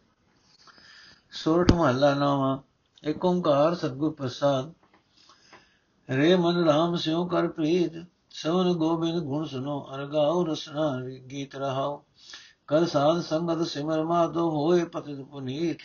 ਸੋਰਠ 1.32 1.72
ਮਹੱਲਾ 1.72 2.14
ਨਾਵਾ 2.14 2.64
ਏਕ 3.06 3.26
ਓੰਕਾਰ 3.26 3.76
ਸਤਗੁਰ 3.76 4.14
ਪ੍ਰਸਾਦ। 4.14 4.74
ਰੇ 6.10 6.36
ਮਨ 6.36 6.66
ਰਾਮ 6.66 6.96
ਸਿਉ 6.96 7.28
ਕਰ 7.28 7.48
ਪ੍ਰੀਤ 7.48 7.92
ਸਵਨ 8.30 8.74
ਗੋਬਿੰਦ 8.74 9.20
ਗੁਣ 9.20 9.46
ਸੁਨੋ, 9.46 9.90
ਅਰਗਾਉ 9.96 10.46
ਰਸਨਾ 10.46 11.02
ਗੀਤ 11.32 11.56
ਰਹਾਉ। 11.56 12.04
ਕਰ 12.68 12.86
ਸਾਧ 12.86 13.22
ਸੰਗਤ 13.22 13.68
ਸਿਮਰ 13.68 14.04
ਮਾਤੋ 14.04 14.50
ਹੋਏ 14.50 14.84
ਪਤਿਤ 14.84 15.22
ਪੁਨੀਤ। 15.22 15.78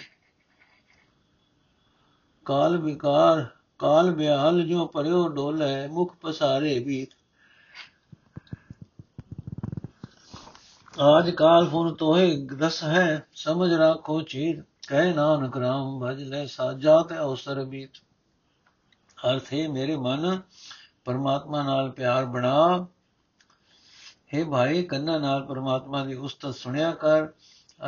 ਕਾਲ 2.45 2.77
ਵਿਕਾਰ 2.79 3.47
ਕਾਲ 3.83 4.11
ਬਿਆਲ 4.11 4.63
ਜੋ 4.63 4.87
ਪਰਿਓ 4.87 5.29
ਡੋਲੇ, 5.29 5.89
ਮੁਖ 5.89 6.17
ਪਸਾਰੇ 6.21 6.79
ਵੀ 6.79 7.07
ਆਜ 11.01 11.31
ਕਾਲ 11.31 11.69
ਫੁਨ 11.69 11.95
ਤੋਏ 11.95 12.49
ਰਸ 12.61 12.85
ਹੈ, 12.85 13.27
ਸਮਝ 13.35 13.73
ਰਾਖੋ 13.73 14.23
ਚੀਰ। 14.23 14.65
ਕਹਿ 14.89 15.15
ਨਾਨਕ 15.15 15.57
ਰਾਮ 15.57 16.01
ਭਜ 16.05 16.23
ਲੈ, 16.23 16.47
ਸਾਜਾ 16.47 17.03
ਤੇ 17.03 17.19
ਅਵਸਰ 17.19 17.65
ਬੀਤ। 17.65 17.91
ਅਰਥ 19.31 19.55
ਹੈ 19.55 19.69
ਮੇਰੇ 19.69 19.97
ਮਨ, 19.97 20.41
ਪਰਮਾਤਮਾ 21.05 21.63
ਨਾਲ 21.63 21.91
ਪਿਆਰ 21.91 22.25
ਬਣਾ। 22.25 22.87
हे 24.35 24.51
ਭਾਈ, 24.51 24.83
ਕੰਨਾਂ 24.83 25.21
ਨਾਲ 25.21 25.47
ਪਰਮਾਤਮਾ 25.47 26.05
ਦੀ 26.05 26.15
ਉਸਤਤ 26.15 26.55
ਸੁਣਿਆ 26.55 26.93
ਕਰ 26.93 27.27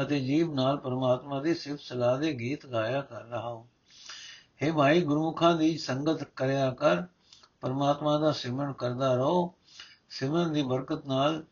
ਅਤੇ 0.02 0.20
ਜੀਵ 0.20 0.54
ਨਾਲ 0.54 0.76
ਪਰਮਾਤਮਾ 0.76 1.40
ਦੀ 1.40 1.54
ਸਿਫਤ 1.54 1.80
ਸਲਾਹ 1.80 2.18
ਦੇ 2.18 2.32
ਗੀਤ 2.32 2.66
ਗਾਇਆ 2.66 3.00
ਕਰ 3.00 3.22
ਰਹਾ 3.22 3.40
ਹਾਂ 3.40 3.73
हे 4.64 4.72
ਭਾਈ 4.74 5.00
ਗੁਰਮੁਖਾਂ 5.00 5.54
ਦੀ 5.56 5.76
ਸੰਗਤ 5.78 6.22
ਕਰਿਆ 6.36 6.70
ਕਰ, 6.70 7.02
ਪਰਮਾਤਮਾ 7.60 8.18
ਦਾ 8.18 8.32
ਸਿਮਰਨ 8.32 8.72
ਕਰਦਾ 8.72 9.14
ਰਹੋ। 9.14 9.54
ਸਿਮਰਨ 10.10 10.52
ਦੀ 10.52 10.62
ਬਰਕਤ 10.62 11.06
ਨਾਲ 11.06 11.44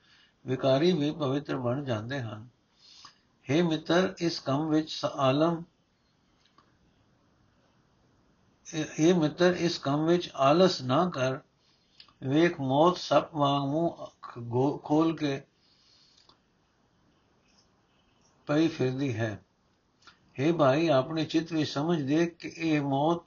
ਵਿਕਾਰੀ 0.46 0.92
ਵੀ 0.92 1.10
ਪਵਿੱਤਰ 1.10 1.56
ਬਣ 1.56 1.84
ਜਾਂਦੇ 1.84 2.20
ਹਨ। 2.20 2.48
हे 3.46 3.64
ਮਿੱਤਰ, 3.68 4.14
ਇਸ 4.18 4.40
ਕੰਮ 4.40 4.68
ਵਿੱਚ 4.68 5.00
ਆਲਮ, 5.04 5.62
ਇਹ 8.98 9.14
ਮਿੱਤਰ, 9.14 9.56
ਇਸ 9.58 9.78
ਕੰਮ 9.78 10.06
ਵਿੱਚ 10.06 10.30
ਆਲਸ 10.34 10.80
ਨਾ 10.82 11.10
ਕਰ। 11.10 11.38
ਵੇਖ 12.22 12.60
ਮੌਤ 12.60 12.96
ਸੱਪ 12.96 13.34
ਵਾਂਗ 13.34 13.68
ਮੂੰਹ 13.68 14.78
ਖੋਲ 14.84 15.16
ਕੇ 15.16 15.40
ਪਈ 18.46 18.68
ਫਿਰਦੀ 18.68 19.16
ਹੈ। 19.16 19.38
हे 20.40 20.56
ਭਾਈ, 20.56 20.88
ਆਪਣੇ 20.88 21.24
ਚਿੱਤ 21.24 21.52
ਵਿੱਚ 21.52 21.70
ਸਮਝ 21.70 22.02
ਦੇ 22.02 22.26
ਕਿ 22.26 22.52
ਇਹ 22.56 22.80
ਮੌਤ 22.80 23.22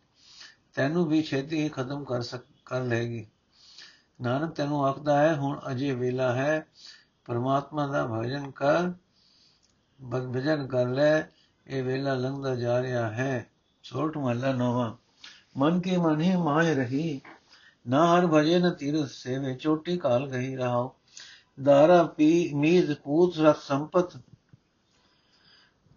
ਤੈਨੂੰ 0.74 1.06
ਵੀ 1.08 1.24
ਛੇਤੀ 1.24 1.64
ਹੀ 1.64 1.70
ਖਤਮ 1.70 2.04
ਕਰ 2.04 2.22
ਸਕ, 2.22 2.42
ਕਰ 2.66 2.82
ਲਏਗੀ। 2.82 3.28
ਨਾਨਕ 4.22 4.52
ਤੈਨੂੰ 4.52 4.86
ਆਖਦਾ 4.86 5.20
ਹੈ, 5.20 5.36
ਹੁਣ 5.36 5.60
ਅਜੇ 5.72 5.96
ਵੇਲਾ 5.96 6.34
ਹੈ। 6.34 6.68
ਪਰਮਾਤਮਾ 7.26 7.88
ਦਾ 7.88 8.08
ਭਜਨ 8.08 8.52
ਕਰ 8.52 8.92
ਭਜਨ 10.12 10.68
ਕਰ 10.68 10.88
ਲੈ। 10.88 11.22
ਇਹ 11.68 11.84
ਵੇਲਾ 11.84 12.14
ਲੰਘਦਾ 12.14 12.56
ਜਾ 12.56 12.82
ਰਿਹਾ 12.82 13.12
ਹੈ। 13.12 13.50
ਛੋਟ 13.84 14.18
ਮਹਲਾ 14.18 14.54
ਨੋਵਾ। 14.54 14.98
ਮਨ 15.58 15.80
ਕੀ 15.82 15.98
ਮਨ 15.98 16.22
ਹੀ 16.22 16.36
ਮਾਇ 16.36 16.76
ਰਹੀ। 16.76 17.22
ਨਾ 17.88 18.20
ਹਰ 18.20 18.28
ਭਜੇ, 18.28 18.60
ਨ 18.60 18.72
ਤੀਰ 18.72 19.06
ਸੇਵੇ। 19.06 19.54
ਚੋਟੀ 19.54 19.98
ਕਾਲ 19.98 20.30
ਗਈ 20.30 20.56
ਰਹਾਓ 20.56 20.96
ਦਾਰਾ 21.64 22.04
ਪੀ 22.04 22.54
ਮੀਦ 22.54 22.94
ਪੂਤ 22.94 23.38
ਰਖ 23.38 23.62
ਸੰਪਤ 23.62 24.18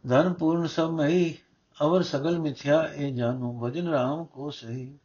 ਧਨ 0.08 0.32
ਪੂਰਨ 0.32 0.66
ਸਭ 0.66 0.90
ਮਈ 0.90 1.34
ਅਵਰ 1.82 2.02
ਸਗਲ 2.02 2.38
ਮਿਥਿਆ 2.38 2.82
ਇਹ 2.94 3.14
ਜਾਨੂ 3.14 3.60
ਭਜਨ 3.60 3.88
ਰਾਮ 3.88 4.24
ਕੋ 4.24 4.50
ਸਹੀ। 4.50 4.98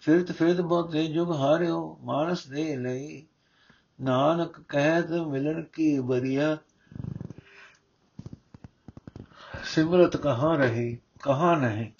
ਫਿਰਤ 0.00 0.32
ਫਿਰਤ 0.32 0.60
ਬਹੁਤੇ 0.60 1.06
ਜੁਗ 1.06 1.32
ਹਾਰਿਓ, 1.32 1.98
ਮਾਨਸ 2.02 2.46
ਦੇ 2.46 2.76
ਲਈ 2.76 3.26
ਨਾਨਕ 4.00 4.60
ਕਹਿਤ 4.60 5.10
ਮਿਲਣ 5.10 5.62
ਕੀ 5.62 5.98
ਬਰੀਆ। 6.00 6.56
ਸਿਮਰਤ 9.64 10.16
ਕਹਾਂ 10.16 10.56
ਰਹੀ, 10.58 10.98
ਕਹਾਂ 11.22 11.56
ਨਹੀਂ। 11.56 11.90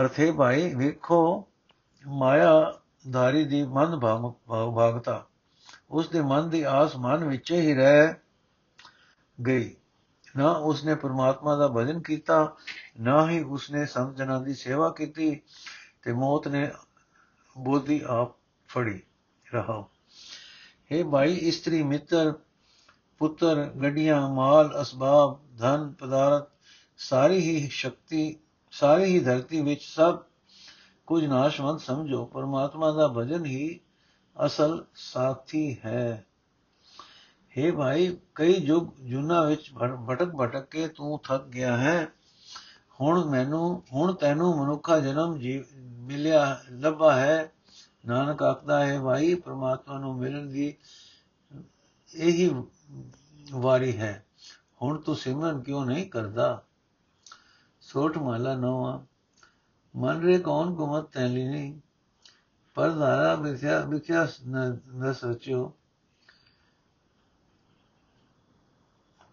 ਅਰਥੇ 0.00 0.32
ਭਾਈ 0.32 0.74
ਵੇਖੋ, 0.74 1.46
ਮਾਇਆ 2.06 2.80
ਧਾਰੀ 3.12 3.44
ਦੀ 3.44 3.62
ਮਨ 3.62 3.98
ਭਾਗਤਾ 4.74 5.26
ਉਸ 5.90 6.08
ਦੇ 6.08 6.20
ਮਨ 6.20 6.50
ਦੀ 6.50 6.62
ਆਸ 6.62 6.96
ਮਨ 6.96 7.24
ਵਿੱਚ 7.24 7.52
ਹੀ 7.52 7.74
ਰਹਿ 7.74 8.14
ਗਈ। 9.46 9.76
ਨਾ 10.36 10.50
ਉਸਨੇ 10.50 10.94
ਪ੍ਰਮਾਤਮਾ 10.94 11.56
ਦਾ 11.56 11.68
ਭਜਨ 11.68 12.00
ਕੀਤਾ, 12.00 12.56
ਨਾ 13.00 13.30
ਹੀ 13.30 13.42
ਉਸਨੇ 13.42 13.86
ਸੰਤ 13.86 14.16
ਜਨਾਂ 14.16 14.40
ਦੀ 14.40 14.54
ਸੇਵਾ 14.54 14.90
ਕੀਤੀ 14.90 15.40
ਤੇ 16.02 16.12
ਮੌਤ 16.12 16.48
ਨੇ 16.48 16.70
ਬੋਧੀ 17.58 18.02
ਆਪ 18.06 18.36
ਫੜੀ। 18.68 19.02
ਰਹਾ 19.54 19.84
ਹੈ 20.92 21.04
ਭਾਈ, 21.04 21.34
ਇਸਤਰੀ, 21.34 21.82
ਮਿੱਤਰ, 21.82 22.32
ਪੁੱਤਰ, 23.18 23.64
ਗੱਡੀਆਂ, 23.82 24.28
ਮਾਲ, 24.28 24.82
ਅਸਬਾਬ, 24.82 25.40
ਧਨ, 25.58 25.92
ਪਦਾਰਥ, 25.92 26.48
ਸਾਰੀ 26.98 27.38
ਹੀ 27.40 27.68
ਸ਼ਕਤੀ, 27.68 28.36
ਸਾਰੀ 28.70 29.04
ਹੀ 29.04 29.20
ਧਰਤੀ 29.20 29.60
ਵਿੱਚ 29.60 29.82
ਸਭ 29.84 30.18
ਕੁਝ 31.06 31.24
ਨਾਸ਼ਵੰਤ 31.24 31.80
ਸਮਝੋ। 31.80 32.24
ਪਰਮਾਤਮਾ 32.24 32.92
ਦਾ 32.92 33.08
ਭਜਨ 33.08 33.44
ਹੀ 33.44 33.80
ਅਸਲ 34.46 34.84
ਸਾਥੀ 34.94 35.76
ਹੈ। 35.84 36.26
हे 37.58 37.76
ਭਾਈ, 37.76 38.16
ਕਈ 38.34 38.52
ਯੁਗ 38.52 38.88
ਜੁਨਾ 39.04 39.42
ਵਿੱਚ 39.42 39.72
ਭਟਕ 39.82 40.28
ਭਟਕ 40.28 40.64
ਕੇ 40.64 40.88
ਤੂੰ 40.88 41.20
ਥੱਕ 41.24 41.44
ਗਿਆ 41.44 41.76
ਹੈ। 41.76 42.08
ਹੁਣ 43.00 43.24
ਮੈਨੂੰ, 43.24 43.82
ਹੁਣ 43.92 44.12
ਤੈਨੂੰ 44.12 44.58
ਮਨੁੱਖਾ 44.58 45.00
ਜਨਮ 45.00 45.38
ਜੀ, 45.38 45.64
ਮਿਲਿਆ, 45.76 46.60
ਲੱਭਾ 46.70 47.16
ਹੈ। 47.16 47.52
ਨਾਨਕ 48.06 48.42
ਆਖਦਾ 48.42 48.86
ਹੈ, 48.86 49.00
ਭਾਈ, 49.00 49.34
ਪ੍ਰਮਾਤਮਾ 49.34 49.98
ਨੂੰ 49.98 50.16
ਮਿਲਣ 50.16 50.46
ਦੀ 50.46 50.74
ਇਹੀ 52.14 52.62
ਵਾਰੀ 53.52 53.96
ਹੈ। 53.96 54.26
ਹੁਣ 54.82 55.00
ਤੂੰ 55.00 55.16
ਸਿਮਰਨ 55.16 55.62
ਕਿਉਂ 55.62 55.86
ਨਹੀਂ 55.86 56.10
ਕਰਦਾ? 56.10 56.62
ਸੋਠ 57.80 58.18
ਮਾਲਾ 58.18 58.54
ਨੋਆ 58.54 59.04
ਮਨ 59.96 60.22
ਰੇ 60.22 60.38
ਕੌਣ 60.38 60.70
ਗੁਮਤ 60.70 61.04
ਤੈਲੀ 61.04 61.48
ਨਹੀਂ 61.48 61.80
ਪਰ 62.76 62.90
ਧਾਰਾ 62.90 63.34
ਵਿਖਿਆ 63.34 63.80
ਵਿਖਿਆ 63.80 64.26
ਨ 64.46 65.12
ਸੋਚਿਓ 65.12 65.72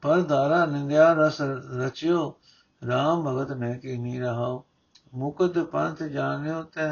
ਪਰ 0.04 0.22
ਧਾਰਾ 0.22 0.66
ਨਿੰਦਿਆ 0.66 1.12
ਰਸ 1.14 1.42
ਰਚਿਓ 1.42 2.28
RAM 2.82 3.24
ਭਗਤ 3.26 3.52
ਨੇ 3.52 3.78
ਕੀ 3.80 3.98
ਨੀ 3.98 4.20
ਰਹਾਓ 4.20 4.64
ਮੁਕਤ 5.14 5.58
ਪੰਥ 5.72 6.04
ਜਾਣਿਓ 6.04 6.64
ਤੈ 6.64 6.90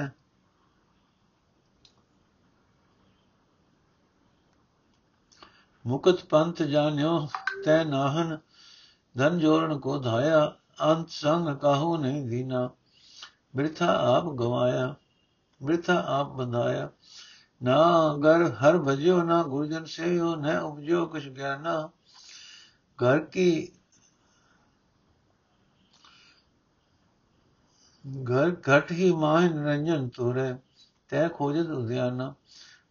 ਮੁਕਤ 5.86 6.24
ਪੰਥ 6.26 6.62
ਜਾਣਿਓ 6.64 7.28
ਤੈ 7.66 7.84
ਨਾਹਨ 7.84 8.38
ਧਨ 9.16 9.38
ਜੋੜਨ 9.40 9.80
ਕੋ 9.80 9.98
ਧਾਇਆ 10.00 10.46
ਅੰਤ 10.84 11.10
ਸੰਗ 11.10 11.56
ਕਾਹੂ 11.58 11.96
ਨਹੀਂ 11.98 12.26
ਦੀਨਾ 12.28 12.70
ਬਿਰਥਾ 13.56 13.94
ਆਪ 14.08 14.34
ਗਵਾਇਆ 14.34 14.94
ਬਿਰਥਾ 15.64 16.04
ਆਪ 16.08 16.28
ਬੰਧਾਇਆ। 16.28 16.90
ਨਾ 17.64 18.18
ਗਰ 18.24 18.52
ਹਰ 18.52 18.78
ਭਜਿਓ, 18.78 19.24
ਨਾ 19.24 19.44
ਗੁਰਜਨ 19.44 19.86
ਸੇਵਿਓ, 19.86 20.36
ਨ 20.36 20.58
ਉਪਜਿਓ 20.58 21.06
ਕੁਛ 21.06 21.28
ਗਿਆਨਾ। 21.28 21.90
ਘਰ 23.00 23.20
ਕੀ 23.20 23.72
ਘਰ 28.32 28.52
ਘਟ 28.52 28.92
ਹੀ 28.92 29.14
ਮਾਹ 29.14 29.42
ਨਿਰੰਜਨ 29.42 30.10
ਤੁਰੇ, 30.10 30.56
ਤੈ 31.10 31.28
ਖੋਜਤ 31.28 31.70
ਉਦਿਆਨਾ। 31.70 32.34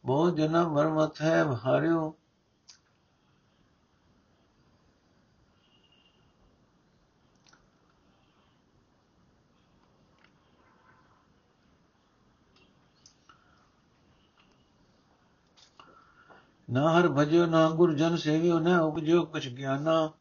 ਬਹੁਤ 0.04 0.36
ਜਨਮ 0.36 0.72
ਮਰਮਤ 0.72 1.22
ਹੈ, 1.22 1.44
ਹਾਰਿਓ 1.66 2.17
ਨਾ 16.70 16.98
ਹਰ 16.98 17.08
ਭਜਿਓ, 17.08 17.46
ਨਾ 17.46 17.70
ਗੁਰ 17.70 17.94
ਜਨ 17.94 18.16
ਸੇਵਿਓ, 18.16 18.58
ਨਾ 18.58 18.80
ਉਪਜਿਓ 18.80 19.24
ਕੁਛ 19.24 19.48
ਗਿਆਨਾ। 19.48 20.12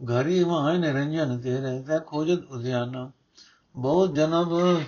ਘਰੀ 0.00 0.44
ਮਾਇ 0.44 0.78
ਨਿਰੰਜਨ 0.78 1.40
ਤੇਰੇ 1.40 1.82
ਤੈ 1.82 1.98
ਖੋਜਤ 1.98 2.44
ਉਦਿਆਨਾ। 2.44 3.10
ਬਹੁਤ 3.76 4.14
ਜਨਮ 4.14 4.80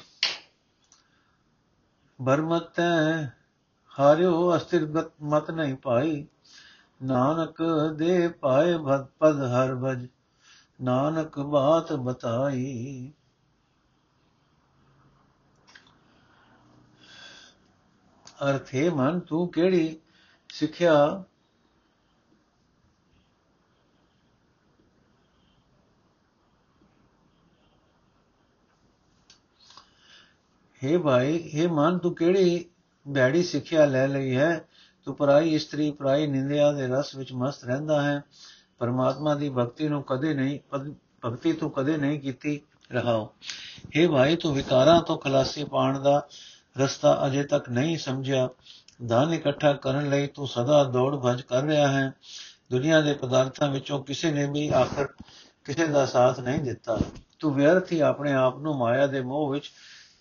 ਬਰਮਤ 2.20 2.80
ਹਾਰਿਓ 3.98 4.56
ਅਸਥਿਰ 4.56 5.04
ਮਤ 5.22 5.50
ਨਹੀਂ 5.50 5.74
ਪਾਈ। 5.74 6.26
ਨਾਨਕ 7.02 7.62
ਦੇ 7.96 8.28
ਪਾਏ 8.28 8.76
ਭਤ 8.78 9.06
ਪਦ 9.18 9.40
ਹਰ 9.40 9.74
ਭਜ। 9.74 10.06
ਨਾਨਕ 10.80 11.38
ਬਾਤ 11.38 11.92
ਬਤਾਈ। 11.92 13.12
ਅਰਥੇ 18.50 18.90
ਮਨ 18.90 19.20
ਤੂੰ 19.20 19.48
ਕਿਹੜੀ? 19.48 20.00
ਸਿੱਖਿਆ 20.52 21.24
ਹੇ 30.84 30.98
ਭਾਈ, 30.98 31.50
ਹੇ 31.54 31.66
ਮਨ, 31.66 31.98
ਤੂੰ 31.98 32.14
ਕਿਹੜੀ 32.14 32.64
ਬੈੜੀ 33.08 33.42
ਸਿੱਖਿਆ 33.42 33.84
ਲੈ 33.84 34.08
ਲਈ 34.08 34.36
ਹੈ? 34.36 34.64
ਤੂੰ 35.04 35.16
ਪਰਾਈ 35.16 35.54
ਇਸਤਰੀ, 35.54 35.90
ਪਰਾਈ 35.90 36.26
ਨਿੰਦਿਆ 36.26 36.72
ਦੇ 36.72 36.86
ਰਸ 36.86 37.14
ਵਿੱਚ 37.14 37.32
ਮਸਤ 37.32 37.64
ਰਹਿੰਦਾ 37.64 38.02
ਹੈ। 38.02 38.22
ਪਰਮਾਤਮਾ 38.78 39.34
ਦੀ 39.34 39.48
ਭਗਤੀ 39.48 39.88
ਨੂੰ 39.88 40.02
ਕਦੇ 40.02 40.34
ਨਹੀਂ 40.34 40.58
ਭਗਤੀ 41.24 41.52
ਤੂੰ 41.52 41.70
ਕਦੇ 41.70 41.96
ਨਹੀਂ 41.96 42.20
ਕੀਤੀ 42.20 42.60
ਰਹਾਓ। 42.92 43.34
हे 43.98 44.10
ਭਾਈ, 44.12 44.36
ਤੂੰ 44.36 44.54
ਵਿਕਾਰਾਂ 44.54 45.02
ਤੋਂ 45.02 45.18
ਖਲਾਸੀ 45.18 45.64
ਪਾਣ 45.64 45.98
ਦਾ 45.98 46.28
ਰਸਤਾ 46.78 47.26
ਅਜੇ 47.26 47.42
ਤੱਕ 47.42 47.68
ਨਹੀਂ 47.68 47.98
ਸਮਝਿਆ। 47.98 48.48
ਧਨ 49.08 49.32
ਇਕੱਠਾ 49.32 49.72
ਕਰਨ 49.72 50.10
ਲਈ 50.10 50.26
ਤੂੰ 50.26 50.48
ਸਦਾ 50.48 50.84
ਦੌੜ 50.84 51.16
ਭੱਜ 51.16 51.42
ਕਰ 51.42 51.62
ਰਿਹਾ 51.62 51.88
ਹੈ। 51.88 52.12
ਦੁਨੀਆ 52.70 53.00
ਦੇ 53.00 53.14
ਪਦਾਰਥਾਂ 53.14 53.68
ਵਿੱਚੋਂ 53.70 54.04
ਕਿਸੇ 54.04 54.30
ਨੇ 54.30 54.46
ਵੀ 54.46 54.68
ਆਖਰ 54.68 55.08
ਕਿਸੇ 55.64 55.86
ਦਾ 55.86 56.06
ਸਾਥ 56.06 56.40
ਨਹੀਂ 56.40 56.60
ਦਿੱਤਾ। 56.60 56.98
ਤੂੰ 57.38 57.54
ਵਿਅਰਥ 57.54 57.92
ਹੀ 57.92 58.00
ਆਪਣੇ 58.00 58.32
ਆਪ 58.32 58.58
ਨੂੰ 58.58 58.76
ਮਾਇਆ 58.76 59.06
ਦੇ 59.06 59.20
ਮੋਹ 59.20 59.50
ਵਿੱਚ 59.50 59.72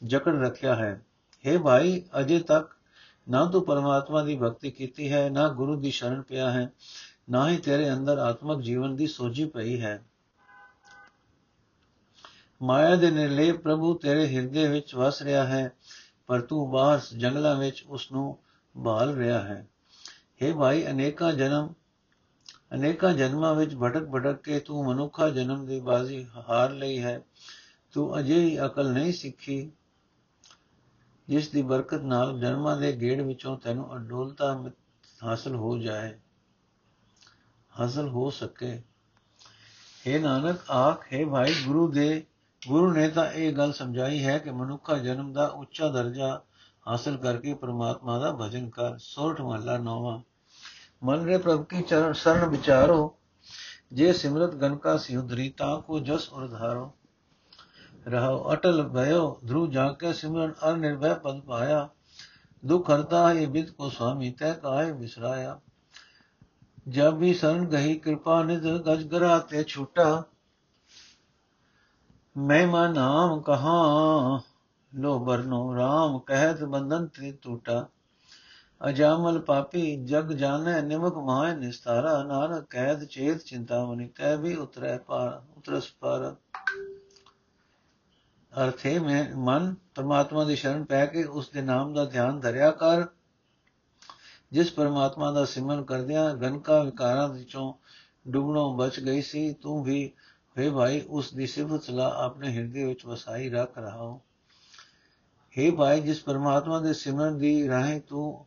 ਜਕੜ 0.03 0.35
ਰੱਖਿਆ 0.35 0.75
ਹੈ। 0.75 1.01
हे 1.45 1.61
ਭਾਈ, 1.61 2.03
ਅਜੇ 2.19 2.39
ਤੱਕ 2.39 2.75
ਨਾ 3.29 3.45
ਤੂੰ 3.45 3.65
ਪਰਮਾਤਮਾ 3.65 4.23
ਦੀ 4.23 4.35
ਭਗਤੀ 4.35 4.71
ਕੀਤੀ 4.71 5.11
ਹੈ, 5.13 5.29
ਨਾ 5.29 5.47
ਗੁਰੂ 5.49 5.75
ਦੀ 5.75 5.91
ਸ਼ਰਨ 5.91 6.21
ਪਿਆ 6.21 6.51
ਹੈ, 6.51 6.71
ਨਾ 7.29 7.49
ਹੀ 7.49 7.57
ਤੇਰੇ 7.57 7.93
ਅੰਦਰ 7.93 8.17
ਆਤਮਿਕ 8.17 8.59
ਜੀਵਨ 8.59 8.95
ਦੀ 8.95 9.07
ਸੋਝੀ 9.07 9.45
ਪਈ 9.45 9.81
ਹੈ। 9.81 10.03
ਮਾਇਆ 12.61 12.95
ਦੇ 12.95 13.11
ਨਿਰਲੇਪ 13.11 13.55
ਪ੍ਰਭੂ 13.55 13.93
ਤੇਰੇ 13.93 14.27
ਹਿਰਦੇ 14.27 14.67
ਵਿੱਚ 14.67 14.95
ਵਸ 14.95 15.21
ਰਿਹਾ 15.21 15.43
ਹੈ, 15.43 15.71
ਪਰ 16.27 16.41
ਤੂੰ 16.41 16.71
ਬਾਹਰ 16.71 16.99
ਜੰਗਲਾਂ 17.17 17.55
ਵਿੱਚ 17.55 17.83
ਉਸ 17.87 18.11
ਨੂੰ 18.11 18.37
ਭਾਲ 18.75 19.15
ਰਿਹਾ 19.15 19.41
ਹੈ। 19.41 19.67
हे 20.41 20.55
ਭਾਈ, 20.57 20.85
ਅਨੇਕਾਂ 20.87 21.33
ਜਨਮ, 21.33 21.73
ਅਨੇਕਾਂ 22.73 23.13
ਜਨਮਾਂ 23.13 23.55
ਵਿੱਚ 23.55 23.75
ਭਟਕ 23.75 24.09
ਭਟਕ 24.09 24.41
ਕੇ 24.41 24.59
ਤੂੰ 24.59 24.85
ਮਨੁੱਖਾ 24.85 25.29
ਜਨਮ 25.29 25.65
ਦੀ 25.65 25.79
ਬਾਜ਼ੀ 25.79 26.25
ਹਾਰ 26.49 26.71
ਲਈ 26.71 26.99
ਹੈ। 26.99 27.21
ਤੂੰ 27.91 28.19
ਅਜੇ 28.19 28.39
ਹੀ 28.39 28.59
ਅਕਲ 28.65 28.91
ਨਹੀਂ 28.91 29.13
ਸਿੱਖੀ 29.13 29.71
ਜਿਸ 31.27 31.49
ਦੀ 31.49 31.61
ਬਰਕਤ 31.61 32.01
ਨਾਲ 32.01 32.39
ਜਨਮਾਂ 32.39 32.77
ਦੇ 32.77 32.91
ਗੇੜ 32.93 33.21
ਵਿੱਚੋਂ 33.21 33.57
ਤੈਨੂੰ 33.57 33.95
ਅਡੋਲਤਾ 33.95 34.63
ਹਾਸਲ 35.23 35.55
ਹੋ 35.55 35.77
ਜਾਏ, 35.77 36.19
ਹਾਸਲ 37.79 38.07
ਹੋ 38.09 38.29
ਸਕੇ। 38.29 38.81
हे 40.05 40.21
ਨਾਨਕ, 40.21 40.71
ਆਖ, 40.71 41.13
ਹੈ 41.13 41.25
ਭਾਈ, 41.25 41.53
ਗੁਰੂ 41.65 41.91
ਦੇ, 41.91 42.25
ਗੁਰੂ 42.67 42.91
ਨੇ 42.93 43.07
ਤਾਂ 43.09 43.31
ਇਹ 43.31 43.53
ਗੱਲ 43.53 43.73
ਸਮਝਾਈ 43.73 44.23
ਹੈ 44.23 44.37
ਕਿ 44.37 44.51
ਮਨੁੱਖਾ 44.51 44.97
ਜਨਮ 44.97 45.33
ਦਾ 45.33 45.45
ਉੱਚਾ 45.45 45.89
ਦਰਜਾ 45.89 46.41
ਹਾਸਲ 46.89 47.17
ਕਰਕੇ 47.17 47.53
ਪ੍ਰਮਾਤਮਾ 47.53 48.17
ਦਾ 48.19 48.31
ਭਜਨ 48.31 48.69
ਕਰ 48.69 48.97
ਸੋਠ 48.97 49.41
ਮਹਲਾ 49.41 49.77
ਨੌਵਾਂ 49.77 50.19
ਮਨ 51.03 51.25
ਰੇ 51.25 51.37
ਪ੍ਰਭ 51.37 51.63
ਕੀ 51.65 51.81
ਚਰਨ 51.81 52.13
ਸ਼ਰਨ 52.13 52.49
ਵਿਚਾਰੋ 52.49 53.15
ਜੇ 53.93 54.13
ਸਿਮਰਤ 54.13 54.55
ਗਨ 54.55 54.75
ਕਾ 54.75 54.95
ਸਿਉਧਰੀ 54.97 55.49
ਤਾਂ 55.49 55.79
ਕੋ 55.81 55.99
ਜਸ 55.99 56.27
ਉਰਧਾਰੋ 56.33 56.91
ਰਹੋ 58.07 58.53
ਅਟਲ 58.53 58.83
ਭਇਓ 58.89 59.39
ਧਰੂ 59.47 59.65
ਜਾ 59.67 59.87
ਕੇ 59.93 60.13
ਸਿਮਰਨ 60.13 60.53
ਅਰ 60.69 60.77
ਨਿਰਭੈ 60.77 61.13
ਪਦ 61.13 61.39
ਪਾਇਆ 61.39 61.87
ਦੁਖ 62.63 62.89
ਹਰਤਾ 62.91 63.27
ਹੈ 63.33 63.45
ਬਿਦ 63.47 63.69
ਕੋ 63.69 63.89
ਸੁਆਮੀ 63.89 64.31
ਤੈ 64.31 64.53
ਕਾਇ 64.53 64.91
ਵਿਸਰਾਇਆ 64.91 65.59
ਜਬ 66.87 67.17
ਵੀ 67.17 67.33
ਸਰਨ 67.33 67.65
ਗਈ 67.65 67.97
ਕਿਰਪਾ 67.99 68.41
ਨਿਧ 68.43 68.67
ਗਜ 68.87 69.07
ਗਰਾ 69.07 69.39
ਤੇ 69.39 69.63
ਛੂਟਾ 69.63 70.23
ਮੈਂ 72.35 72.67
ਮਾ 72.67 72.87
ਨਾਮ 72.87 73.41
ਕਹਾ 73.41 73.79
ਲੋ 74.95 75.19
ਬਰਨੋ 75.19 75.75
RAM 75.75 76.19
ਕਹਿਤ 76.19 76.63
ਬੰਧਨ 76.63 77.07
ਤੇ 77.07 77.31
ਟੂਟਾ। 77.41 77.87
ਅਜਾਮਲ 78.89 79.41
ਪਾਪੀ, 79.41 80.05
ਜਗ 80.05 80.31
ਜਾਣੈ 80.31 80.81
ਨਿਮਕ 80.81 81.17
ਮਾਇ 81.17 81.55
ਨਿਸਤਾਰਾ। 81.55 82.23
ਨਾਨਕ 82.23 82.65
ਕਹਿਤ 82.69 83.03
ਚੇਤ 83.03 83.37
ਚਿੰਤਾਮਣੀ 83.37 84.07
ਤੈ 84.07 84.37
ਵੀ 84.37 84.55
ਉਤਰੈ 84.55 84.97
ਪਾਰ 84.97 85.41
ਉਤਰਸ 85.57 85.91
ਪਾਰ 85.99 86.35
ਅਰਥੇ 88.63 88.99
ਮੈਂ, 88.99 89.35
ਮਨ 89.35 89.75
ਪਰਮਾਤਮਾ 89.95 90.43
ਦੀ 90.43 90.55
ਸ਼ਰਨ 90.55 90.83
ਪੈ 90.83 91.05
ਕੇ 91.05 91.23
ਉਸ 91.23 91.49
ਦੇ 91.49 91.61
ਨਾਮ 91.61 91.93
ਦਾ 91.93 92.05
ਧਿਆਨ 92.05 92.39
ਧਰਿਆ 92.39 92.71
ਕਰ। 92.71 93.05
ਜਿਸ 94.51 94.73
ਪਰਮਾਤਮਾ 94.73 95.31
ਦਾ 95.31 95.45
ਸਿਮਰਨ 95.45 95.83
ਕਰਦਿਆਂ 95.83 96.35
ਗਨਕਾ 96.35 96.83
ਵਿਕਾਰਾਂ 96.83 97.27
ਵਿੱਚੋਂ 97.27 97.73
ਡੁੱਬਣੋਂ 98.27 98.77
ਬਚ 98.77 98.99
ਗਈ 98.99 99.21
ਸੀ, 99.21 99.53
ਤੂੰ 99.53 99.83
ਵੀ, 99.83 100.11
ਹੈ 100.57 100.71
ਭਾਈ, 100.71 101.01
ਉਸ 101.01 101.33
ਦੀ 101.33 101.47
ਸਿਫਤ 101.47 101.83
ਸਲਾ 101.83 102.13
ਆਪਣੇ 102.15 102.49
ਹਿਰਦੇ 102.49 102.85
ਵਿੱਚ 102.85 103.05
ਵਸਾਈ 103.05 103.49
ਰੱਖ 103.49 103.77
ਰਹਾ 103.77 104.19
ਹੋ 105.59 105.65
ਹੈ 105.65 105.71
ਭਾਈ, 105.71 106.01
ਜਿਸ 106.01 106.23
ਪਰਮਾਤਮਾ 106.23 106.79
ਦੇ 106.79 106.93
ਸਿਮਰਨ 106.93 107.37
ਦੀ 107.37 107.67
ਰਾਹੀਂ 107.67 108.01
ਤੂੰ 108.01 108.45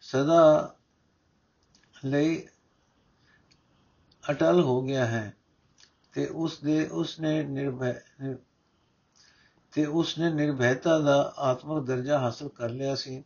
ਸਦਾ 0.00 0.74
ਲਈ 2.04 2.46
ਅਟਲ 4.30 4.60
ਹੋ 4.60 4.82
ਗਿਆ 4.82 5.06
ਹੈ 5.06 5.36
ਤੇ 6.12 6.26
ਉਸ 6.26 6.60
ਦੇ, 6.60 6.86
ਉਸ 6.86 7.20
ਨੇ 7.20 7.42
ਨਿਰਭੈ, 7.42 7.94
ਤੇ 9.72 9.86
ਉਸ 9.86 10.18
ਨੇ 10.18 10.30
ਨਿਰਭੈਤਾ 10.30 10.98
ਦਾ 10.98 11.34
ਆਤਮਿਕ 11.38 11.84
ਦਰਜਾ 11.84 12.18
ਹਾਸਲ 12.18 12.48
ਕਰ 12.48 12.68
ਲਿਆ 12.68 12.94
ਸੀ। 12.94 13.24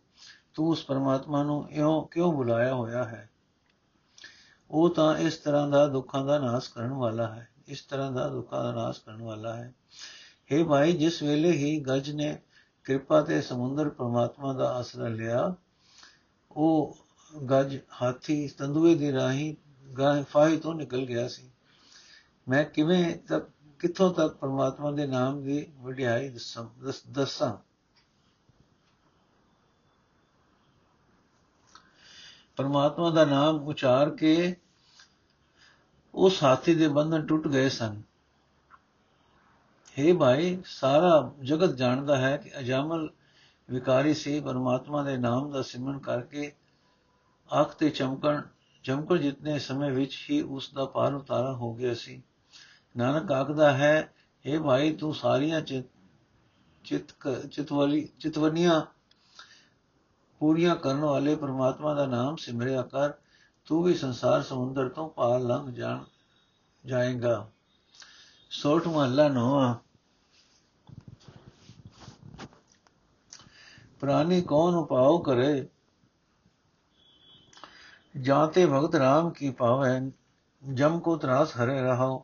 ਤੂੰ 0.54 0.68
ਉਸ 0.68 0.84
ਪਰਮਾਤਮਾ 0.84 1.42
ਨੂੰ 1.42 1.70
ਇਉਂ 1.70 2.06
ਕਿਉਂ 2.06 2.32
ਬੁਲਾਇਆ 2.32 2.74
ਹੋਇਆ 2.74 3.04
ਹੈ? 3.04 3.30
ਉਹ 4.70 4.94
ਤਾਂ 4.94 5.18
ਇਸ 5.18 5.36
ਤਰ੍ਹਾਂ 5.36 5.68
ਦਾ 5.68 5.86
ਦੁੱਖਾਂ 5.86 6.24
ਦਾ 6.24 6.38
ਨਾਸ਼ 6.38 6.70
ਕਰਨ 6.70 6.92
ਵਾਲਾ 6.92 7.34
ਹੈ। 7.34 7.48
ਇਸ 7.66 7.82
ਤਰ੍ਹਾਂ 7.82 8.12
ਦਾ 8.12 8.28
ਦੁੱਖਾਂ 8.28 8.64
ਦਾ 8.64 8.72
ਨਾਸ਼ 8.72 9.00
ਕਰਨ 9.00 9.22
ਵਾਲਾ 9.22 9.56
ਹੈ। 9.56 9.74
हे 10.52 10.68
ਭਾਈ, 10.68 10.92
ਜਿਸ 10.92 11.22
ਵੇਲੇ 11.22 11.52
ਹੀ 11.52 11.80
ਗੱਜ 11.80 12.10
ਨੇ 12.10 12.42
ਕਿਰਪਾ 12.84 13.20
ਤੇ 13.22 13.40
ਸਮੁੰਦਰ 13.40 13.88
ਪਰਮਾਤਮਾ 13.88 14.52
ਦਾ 14.52 14.72
ਆਸਰਾ 14.74 15.08
ਲਿਆ। 15.08 15.54
ਉਹ 16.50 16.96
ਗੱਜ 17.50 17.78
ਹਾਥੀ 18.02 18.48
ਤੰਦੂਏ 18.48 18.94
ਦੀ 18.94 19.12
ਰਾਹੀਂ 19.12 19.54
ਫਾਹੀ 20.30 20.56
ਤੋਂ 20.56 20.74
ਨਿਕਲ 20.74 21.04
ਗਿਆ 21.06 21.28
ਸੀ। 21.28 21.50
ਮੈਂ 22.48 22.64
ਕਿਵੇਂ 22.64 23.16
ਤੱਕ, 23.16 23.50
ਕਿੱਥੋਂ 23.78 24.12
ਤੱਕ 24.14 24.34
ਪਰਮਾਤਮਾ 24.34 24.90
ਦੇ 24.90 25.06
ਨਾਮ 25.06 25.42
ਦੀ 25.42 25.72
ਵਡਿਆਈ 25.76 26.28
ਦੱਸਾਂ? 27.08 27.56
ਪਰਮਾਤਮਾ 32.56 33.10
ਦਾ 33.10 33.24
ਨਾਮ 33.24 33.56
ਉਚਾਰ 33.56 34.10
ਕੇ 34.10 34.56
ਉਸ 36.14 36.42
ਹਾਥੀ 36.42 36.74
ਦੇ 36.74 36.88
ਬੰਧਨ 36.88 37.26
ਟੁੱਟ 37.26 37.48
ਗਏ 37.48 37.68
ਸਨ। 37.68 38.02
हे 39.96 40.16
ਭਾਈ, 40.18 40.56
ਸਾਰਾ 40.64 41.32
ਜਗਤ 41.42 41.74
ਜਾਣਦਾ 41.76 42.16
ਹੈ 42.16 42.36
ਕਿ 42.36 42.50
ਅਜਾਮਲ 42.58 43.08
ਵਿਕਾਰੀ 43.68 44.14
ਸੀ 44.14 44.40
ਪਰਮਾਤਮਾ 44.40 45.02
ਦੇ 45.02 45.16
ਨਾਮ 45.16 45.50
ਦਾ 45.50 45.62
ਸਿਮਰਨ 45.62 45.98
ਕਰਕੇ 45.98 46.52
ਅੱਖ 47.50 47.74
ਤੇ 47.74 47.90
ਚਮਕਣ 47.90 48.40
ਚਮਕਣ 48.84 49.18
ਜਿਤਨੇ 49.18 49.58
ਸਮੇਂ 49.58 49.90
ਵਿੱਚ 49.90 50.16
ਹੀ 50.30 50.40
ਉਸ 50.40 50.70
ਦਾ 50.74 50.84
ਪਾਰ 50.84 51.14
ਉਤਾਰਾ 51.14 51.52
ਹੋ 51.52 51.72
ਗਿਆ 51.74 51.94
ਸੀ। 51.94 52.22
ਨਾਨਕ 52.96 53.32
ਆਖਦਾ 53.32 53.72
ਹੈ 53.72 54.12
हे 54.44 54.62
ਭਾਈ, 54.62 54.92
ਤੂੰ 54.92 55.14
ਸਾਰੀਆਂ 55.14 55.60
ਚਿਤ 55.60 55.84
ਚਿਤਵਲੀ, 57.50 58.08
ਚਿਤਵਨੀਆਂ 58.20 58.80
ਪੂਰੀਆਂ 60.40 60.76
ਕਰਨ 60.76 61.00
ਵਾਲੇ 61.00 61.34
ਪ੍ਰਮਾਤਮਾ 61.36 61.94
ਦਾ 61.94 62.06
ਨਾਮ 62.06 62.36
ਸਿਮਰਿਆ 62.36 62.82
ਕਰ, 62.82 63.12
ਤੂੰ 63.66 63.82
ਵੀ 63.82 63.94
ਸੰਸਾਰ 63.94 64.42
ਸਮੁੰਦਰ 64.42 64.88
ਤੋਂ 64.88 65.08
ਪਾਰ 65.08 65.40
ਲੰਘ 65.40 65.70
ਜਾਣ, 65.72 66.04
ਜਾਏਗਾ। 66.84 67.46
ਸੋਠ 68.51 68.87
ਮਹੱਲਾ 68.87 69.27
ਨੋਆ 69.27 69.73
ਪ੍ਰਾਨੀ 74.01 74.41
ਕੌਣ 74.41 74.75
ਉਪਾਉ 74.75 75.17
ਕਰੇ 75.19 75.67
ਜਾਤੇ 78.15 78.65
ਭਗਤ 78.65 78.95
ਰਾਮ 78.95 79.29
ਕੀ 79.31 79.51
ਪਾਵੇ 79.51 79.99
ਜਮ 80.63 80.99
ਕੋ 80.99 81.15
ਤਰਾਸ 81.17 81.55
ਹਰੇ 81.57 81.81
ਰਹਾਓ 81.81 82.23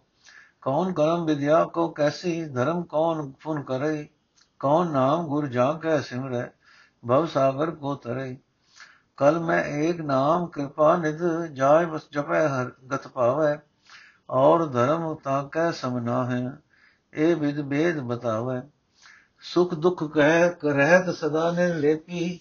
कौन 0.64 0.92
कर्म 0.94 1.24
विद्या 1.26 1.64
को 1.68 1.88
कैसी 1.90 2.34
धर्म 2.54 2.82
कौन 2.84 3.18
पुन 3.44 3.58
करे 3.62 3.96
कौन 4.62 4.92
नाम 4.92 5.26
गुर 5.32 5.48
जा 5.56 5.66
कै 5.84 5.96
सिमरे 6.02 6.44
भव 7.04 7.26
सागर 7.34 7.72
को 7.82 7.96
तरे 8.06 8.28
कल 9.18 9.40
मैं 9.50 9.58
एक 9.82 10.00
नाम 10.12 10.46
कृपा 10.54 10.94
निध 11.02 11.26
जाय 11.58 11.88
बस 11.88 12.08
जपै 12.14 12.40
हर 12.54 12.72
गत 12.94 13.10
पावे 13.18 13.50
ਔਰ 14.29 14.67
ਧਰਮ 14.67 15.15
ਤਾਂ 15.15 15.43
ਕੈ 15.49 15.71
ਸਮਨਾ 15.71 16.25
ਹੈ 16.31 16.43
ਇਹ 17.13 17.37
ਵਿਦ 17.37 17.61
ਭੇਦ 17.69 18.01
ਬਤਾਵੇ 18.01 18.61
ਸੁਖ 19.43 19.75
ਦੁਖ 19.75 20.05
ਕਹਿ 20.05 20.49
ਕਰਹਿਤ 20.51 21.11
ਸਦਾ 21.15 21.51
ਨੇ 21.51 21.73
ਲੇਪੀ 21.75 22.39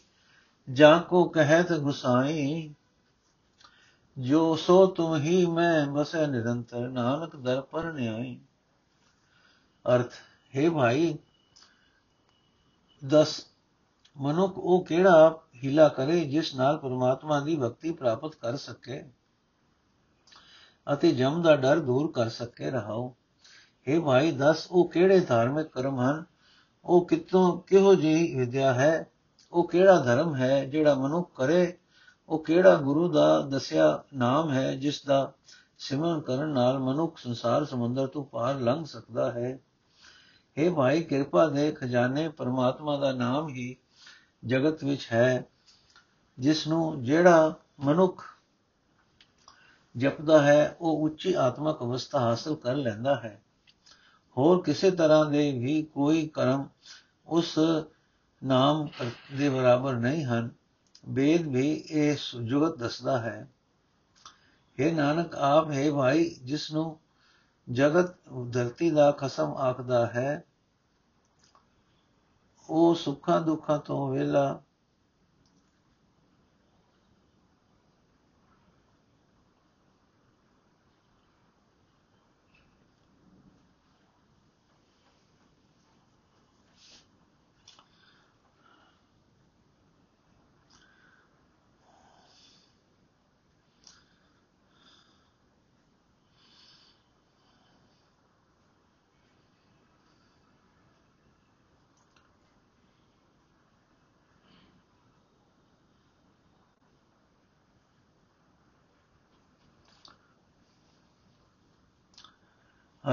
ਜਾਂ 0.67 0.99
ਕੋ 0.99 1.23
ਕਹਿਤ 1.25 1.73
ਗੁਸਾਈ 1.73 2.73
ਜੋ 4.17 4.55
ਸੋ 4.55 4.85
ਤੁਮ 4.87 5.15
ਹੀ 5.15 5.45
ਮੈਂ 5.45 5.85
ਬਸੈ 5.87 6.25
ਨਿਰੰਤਰ 6.27 6.87
ਨਾਨਕ 6.89 7.35
ਦਰ 7.35 7.61
ਪਰ 7.61 7.91
ਨਿਆਈ 7.93 8.37
ਅਰਥ 9.85 10.13
ਹੈ 10.53 10.69
ਭਾਈ 10.69 11.17
ਦਸ 13.01 13.41
ਮਨੁੱਖ 14.17 14.57
ਉਹ 14.57 14.83
ਕਿਹੜਾ 14.85 15.39
ਹਿਲਾ 15.63 15.87
ਕਰੇ 15.87 16.23
ਜਿਸ 16.25 16.53
ਨਾਲ 16.55 16.77
ਪ੍ਰਮਾਤਮਾ 16.77 17.39
ਦੀ 17.39 17.55
ਭਗਤੀ 17.55 17.91
ਪ੍ਰਾਪਤ 17.91 18.35
ਕਰ 18.35 18.55
ਸਕੇ 18.57 19.03
ਅਤੇ 20.93 21.11
ਜਮ 21.11 21.41
ਦਾ 21.41 21.55
ਡਰ 21.55 21.79
ਦੂਰ 21.79 22.11
ਕਰ 22.11 22.29
ਸਕੇ 22.29 22.71
ਰਹਾਓ। 22.71 23.15
हे 23.87 24.01
ਭਾਈ, 24.01 24.31
ਦਸ 24.31 24.67
ਉਹ 24.71 24.89
ਕਿਹੜੇ 24.89 25.19
ਧਾਰਮਿਕ 25.19 25.67
ਕਰਮ 25.67 25.99
ਹਨ? 25.99 26.23
ਉਹ 26.85 27.07
ਕਿਤੋਂ 27.07 27.61
ਕਿਹੋ 27.61 27.95
ਜਿਹੀ 27.95 28.39
ਵਿਦਿਆ 28.39 28.73
ਹੈ? 28.73 29.11
ਉਹ 29.53 29.67
ਕਿਹੜਾ 29.67 29.99
ਧਰਮ 29.99 30.35
ਹੈ 30.35 30.65
ਜਿਹੜਾ 30.65 30.95
ਮਨੁੱਖ 30.95 31.31
ਕਰੇ? 31.35 31.77
ਉਹ 32.29 32.43
ਕਿਹੜਾ 32.43 32.75
ਗੁਰੂ 32.75 33.11
ਦਾ 33.11 33.41
ਦੱਸਿਆ 33.41 34.03
ਨਾਮ 34.13 34.51
ਹੈ 34.51 34.75
ਜਿਸ 34.75 35.05
ਦਾ 35.05 35.33
ਸਿਮਰਨ 35.77 36.21
ਕਰਨ 36.21 36.49
ਨਾਲ 36.49 36.79
ਮਨੁੱਖ 36.79 37.17
ਸੰਸਾਰ 37.17 37.65
ਸਮੁੰਦਰ 37.65 38.07
ਤੋਂ 38.07 38.25
ਪਾਰ 38.25 38.55
ਲੰਘ 38.55 38.85
ਸਕਦਾ 38.85 39.31
ਹੈ? 39.31 39.59
हे 40.57 40.73
ਭਾਈ, 40.73 41.03
ਕਿਰਪਾ 41.03 41.47
ਦੇ 41.47 41.71
ਖਜ਼ਾਨੇ 41.71 42.29
ਪਰਮਾਤਮਾ 42.29 42.97
ਦਾ 42.97 43.11
ਨਾਮ 43.11 43.49
ਹੀ 43.49 43.75
ਜਗਤ 44.45 44.83
ਵਿੱਚ 44.83 45.07
ਹੈ 45.13 45.45
ਜਿਸ 46.39 46.67
ਨੂੰ 46.67 47.03
ਜਿਹੜਾ 47.03 47.53
ਮਨੁੱਖ 47.79 48.36
ਜਪਦਾ 49.95 50.41
ਹੈ, 50.41 50.75
ਉਹ 50.81 51.03
ਉੱਚੀ 51.03 51.33
ਆਤਮਿਕ 51.33 51.81
ਅਵਸਥਾ 51.81 52.19
ਹਾਸਲ 52.19 52.55
ਕਰ 52.55 52.75
ਲੈਂਦਾ 52.75 53.15
ਹੈ। 53.15 53.41
ਹੋਰ 54.37 54.61
ਕਿਸੇ 54.63 54.91
ਤਰ੍ਹਾਂ 54.91 55.25
ਦੇ 55.25 55.51
ਵੀ 55.59 55.81
ਕੋਈ 55.83 56.27
ਕਰਮ 56.27 56.67
ਉਸ 57.27 57.57
ਨਾਮ 58.43 58.87
ਦੇ 59.33 59.49
ਬਰਾਬਰ 59.49 59.93
ਨਹੀਂ 59.93 60.23
ਹਨ। 60.25 60.49
ਵੇਦ 61.09 61.47
ਵੀ 61.47 61.71
ਇਹ 61.89 62.17
ਜੁਗਤ 62.43 62.77
ਦੱਸਦਾ 62.77 63.17
ਹੈ 63.19 63.47
ਇਹ 64.79 64.93
ਨਾਨਕ, 64.95 65.35
ਆਪ, 65.35 65.71
ਹੈ 65.71 65.91
ਭਾਈ, 65.91 66.29
ਜਿਸ 66.43 66.71
ਨੂੰ 66.71 66.99
ਜਗਤ 67.67 68.15
ਧਰਤੀ 68.51 68.89
ਦਾ 68.91 69.11
ਖਸਮ 69.11 69.55
ਆਖਦਾ 69.57 70.05
ਹੈ, 70.05 70.43
ਉਹ 72.69 72.95
ਸੁੱਖਾਂ 72.95 73.41
ਦੁੱਖਾਂ 73.41 73.79
ਤੋਂ 73.79 74.09
ਵੇਲਾ 74.11 74.61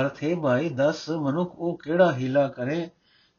ਅਰਥ 0.00 0.22
ਹੈ 0.24 0.34
ਭਾਈ 0.36 0.68
ਦੱਸ 0.68 1.10
ਮਨੁੱਖ 1.10 1.54
ਉਹ 1.58 1.78
ਕਿਹੜਾ 1.78 2.12
ਹੀਲਾ 2.12 2.48
ਕਰੇ 2.48 2.90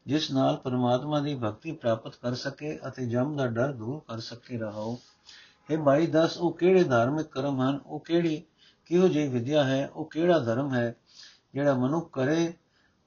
ਜਿਸ 0.08 0.32
ਨਾਲ 0.32 0.58
ਪਰਮਾਤਮਾ 0.58 1.20
ਦੀ 1.20 1.36
ਭਗਤੀ 1.36 1.72
ਪ੍ਰਾਪਤ 1.72 2.16
ਕਰ 2.16 2.34
ਸਕੇ 2.34 2.80
ਅਤੇ 2.88 3.06
ਜਮ 3.06 3.36
ਦਾ 3.38 3.48
ਡਰ 3.48 3.72
ਦੂਰ 3.72 4.00
ਕਰ 4.00 4.20
ਸਕੇ 4.20 4.58
ਰਹਾਓ। 4.58 5.00
ਇਹ 5.72 5.78
ਭਾਈ 5.78 6.08
ਦੱਸ 6.08 6.38
ਉਹ 6.38 6.54
ਕਿਹੜੇ 6.54 6.84
ਧਾਰਮਿਕ 6.84 7.28
ਕਰਮ 7.28 7.62
ਹਨ? 7.62 7.80
ਉਹ 7.86 8.00
ਕਿਹੜੀ 8.00 8.44
ਕਿਹੋ 8.86 9.08
ਜਿਹੀ 9.08 9.28
ਵਿਦਿਆ 9.28 9.64
ਹੈ? 9.64 9.88
ਉਹ 9.88 10.06
ਕਿਹੜਾ 10.06 10.40
ਧਰਮ 10.40 10.74
ਹੈ 10.74 10.96
ਜਿਹੜਾ 11.54 11.74
ਮਨੁੱਖ 11.74 12.14
ਕਰੇ? 12.14 12.54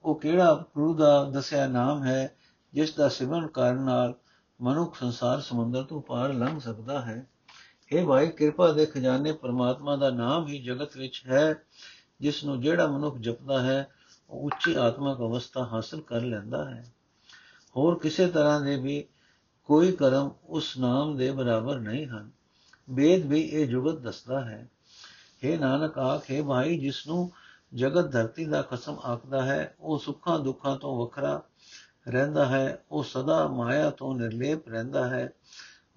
ਉਹ 0.03 0.19
ਕਿਹੜਾ 0.19 0.65
ਗੁਰੂ 0.75 0.93
ਦਾ 0.93 1.23
ਦੱਸਿਆ 1.23 1.67
ਨਾਮ 1.67 2.03
ਹੈ 2.03 2.35
ਜਿਸ 2.73 2.93
ਦਾ 2.93 3.09
ਸਿਮਰਨ 3.09 3.47
ਕਰਨ 3.47 3.81
ਨਾਲ 3.81 4.13
ਮਨੁੱਖ 4.61 4.99
ਸੰਸਾਰ 4.99 5.41
ਸਮੁੰਦਰ 5.41 5.83
ਤੋਂ 5.83 6.01
ਪਾਰ 6.01 6.33
ਲੰਘ 6.33 6.59
ਸਕਦਾ 6.59 7.01
ਹੈ? 7.01 7.25
ਇਹ 7.91 8.07
ਭਾਈ 8.07 8.27
ਕਿਰਪਾ 8.27 8.71
ਦੇ 8.71 8.85
ਖਜ਼ਾਨੇ 8.85 9.31
ਪਰਮਾਤਮਾ 9.31 9.95
ਦਾ 9.95 10.09
ਨਾਮ 10.09 10.47
ਹੀ 10.47 10.61
ਜਗਤ 10.61 10.97
ਵਿੱਚ 10.97 11.23
ਹੈ 11.27 11.55
ਜਿਸ 12.21 12.43
ਨੂੰ 12.43 12.61
ਜਿਹੜਾ 12.61 12.87
ਮਨੁੱਖ 12.87 13.17
ਜਪਦਾ 13.17 13.61
ਹੈ, 13.61 13.87
ਉਹ 14.29 14.45
ਉੱਚੀ 14.45 14.73
ਆਤਮਿਕ 14.73 15.17
ਅਵਸਥਾ 15.17 15.63
ਹਾਸਲ 15.63 16.01
ਕਰ 16.01 16.21
ਲੈਂਦਾ 16.21 16.69
ਹੈ। 16.69 16.93
ਹੋਰ 17.75 17.99
ਕਿਸੇ 17.99 18.27
ਤਰ੍ਹਾਂ 18.27 18.61
ਦੇ 18.61 18.75
ਵੀ 18.75 19.05
ਕੋਈ 19.65 19.91
ਕਰਮ 19.91 20.31
ਉਸ 20.43 20.77
ਨਾਮ 20.77 21.17
ਦੇ 21.17 21.31
ਬਰਾਬਰ 21.31 21.79
ਨਹੀਂ 21.79 22.05
ਹਨ। 22.05 22.31
ਵੇਦ 22.89 23.25
ਵੀ 23.25 23.41
ਇਹ 23.41 23.67
ਜੁਗਤ 23.67 23.99
ਦੱਸਦਾ 23.99 24.45
ਹੈ। 24.45 24.69
ਇਹ 25.43 25.59
ਨਾਨਕ 25.59 25.97
ਆਖੇ 25.97 26.41
ਭਾਈ 26.41 26.79
ਜਿਸ 26.79 27.07
ਨੂੰ 27.07 27.31
ਜਗਤ 27.75 28.11
ਧਰਤੀ 28.11 28.45
ਦਾ 28.45 28.61
ਕਸਮ 28.61 28.93
ਆਖਦਾ 28.93 29.45
ਹੈ, 29.45 29.75
ਉਹ 29.79 29.99
ਸੁੱਖਾਂ 29.99 30.39
ਦੁੱਖਾਂ 30.39 30.75
ਤੋਂ 30.75 30.99
ਵੱਖਰਾ 30.99 31.43
ਰਹਿੰਦਾ 32.07 32.45
ਹੈ, 32.45 32.83
ਉਹ 32.91 33.03
ਸਦਾ 33.03 33.47
ਮਾਇਆ 33.47 33.89
ਤੋਂ 33.89 34.15
ਨਿਰਲੇਪ 34.15 34.69
ਰਹਿੰਦਾ 34.69 35.07
ਹੈ। 35.07 35.29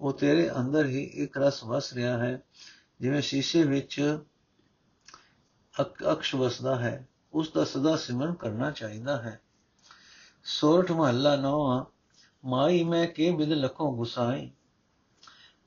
ਉਹ 0.01 0.13
ਤੇਰੇ 0.13 0.51
ਅੰਦਰ 0.51 0.85
ਹੀ 0.85 1.03
ਇੱਕ 1.03 1.37
ਰਸ 1.37 1.63
ਵਸ 1.63 1.93
ਰਿਹਾ 1.93 2.17
ਹੈ, 2.17 2.41
ਜਿਵੇਂ 2.99 3.21
ਸ਼ੀਸ਼ੇ 3.21 3.63
ਵਿੱਚ 3.63 4.19
ਅਕਸ਼ 5.81 6.35
ਵਸਦਾ 6.35 6.75
ਹੈ, 6.75 7.07
ਉਸ 7.33 7.51
ਦਾ 7.51 7.63
ਸਦਾ 7.63 7.95
ਸਿਮਰਨ 7.95 8.33
ਕਰਨਾ 8.33 8.71
ਚਾਹੀਦਾ 8.71 9.21
ਹੈ। 9.21 9.41
ਸੋਰਠ 10.43 10.91
ਮਹੱਲਾ 10.91 11.35
ਨੌਵਾਂ, 11.35 11.85
ਮਾਈ 12.45 12.83
ਮੈਂ 12.83 13.07
ਕੇ 13.07 13.31
ਬਿਦ 13.31 13.51
ਲਖੋਂ 13.51 13.97
ਗੁਸਾਈ। 13.97 14.51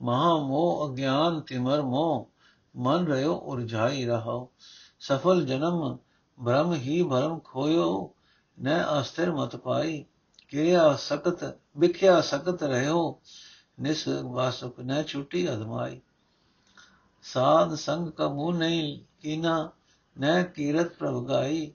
ਮਹਾ 0.03 0.37
ਮੋਹ 0.37 0.93
ਅਗਿਆਨ 0.93 1.41
ਤਿਮਰ 1.41 1.83
ਮੋਹ, 1.83 2.31
ਮਨ 2.77 3.07
ਰਿਓ 3.07 3.35
ਉਰਝਾਈ 3.35 4.07
ਰਹਾਓ। 4.07 4.49
ਸਫਲ 5.01 5.47
ਜਨਮ 5.47 5.99
ਭ੍ਰਮ 6.45 6.75
ਹੀ 6.75 7.03
ਭਰਮ 7.03 7.39
ਖੋਇਓ, 7.39 8.15
ਨ 8.63 8.85
ਅਸਥਿਰ 9.01 9.33
ਮਤ 9.33 9.57
ਪਾਈ। 9.57 10.05
ਕਿਰਿਆ 10.49 10.97
ਸਕਤ, 10.97 11.59
ਵਿਖਿਆ 11.79 12.21
ਸਕਤ 12.21 12.63
ਰਹਿਓ 12.63 13.21
ਨਿਸ 13.81 14.09
ਵਾਸੁਕ 14.09 14.81
ਨ 14.81 15.03
ਛੁਟੀ 15.03 15.51
ਅਦਮਾਈ। 15.51 16.01
ਸਾਧ 17.23 17.75
ਸੰਗ 17.75 18.09
ਕਬੂ 18.09 18.53
ਨਹੀਂ 18.53 19.05
ਕੀਨਾ 19.21 19.71
ਨ 20.21 20.43
ਕੀਰਤ 20.43 20.93
ਪ੍ਰਭ 20.95 21.29
ਗਾਈ 21.29 21.73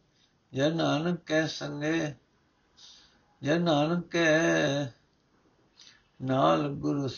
ਜਨ 0.54 0.76
ਨਾਨਕ 0.76 1.20
ਕੈ 1.26 1.48
ਸੰਗੇ 1.48 2.16
ਜਨ 3.44 3.62
ਨਾਨਕ 3.62 4.08
ਕੈ 4.08 4.94
ਨਾਲ 6.22 6.70
ਗੁਰੂ 6.70 7.10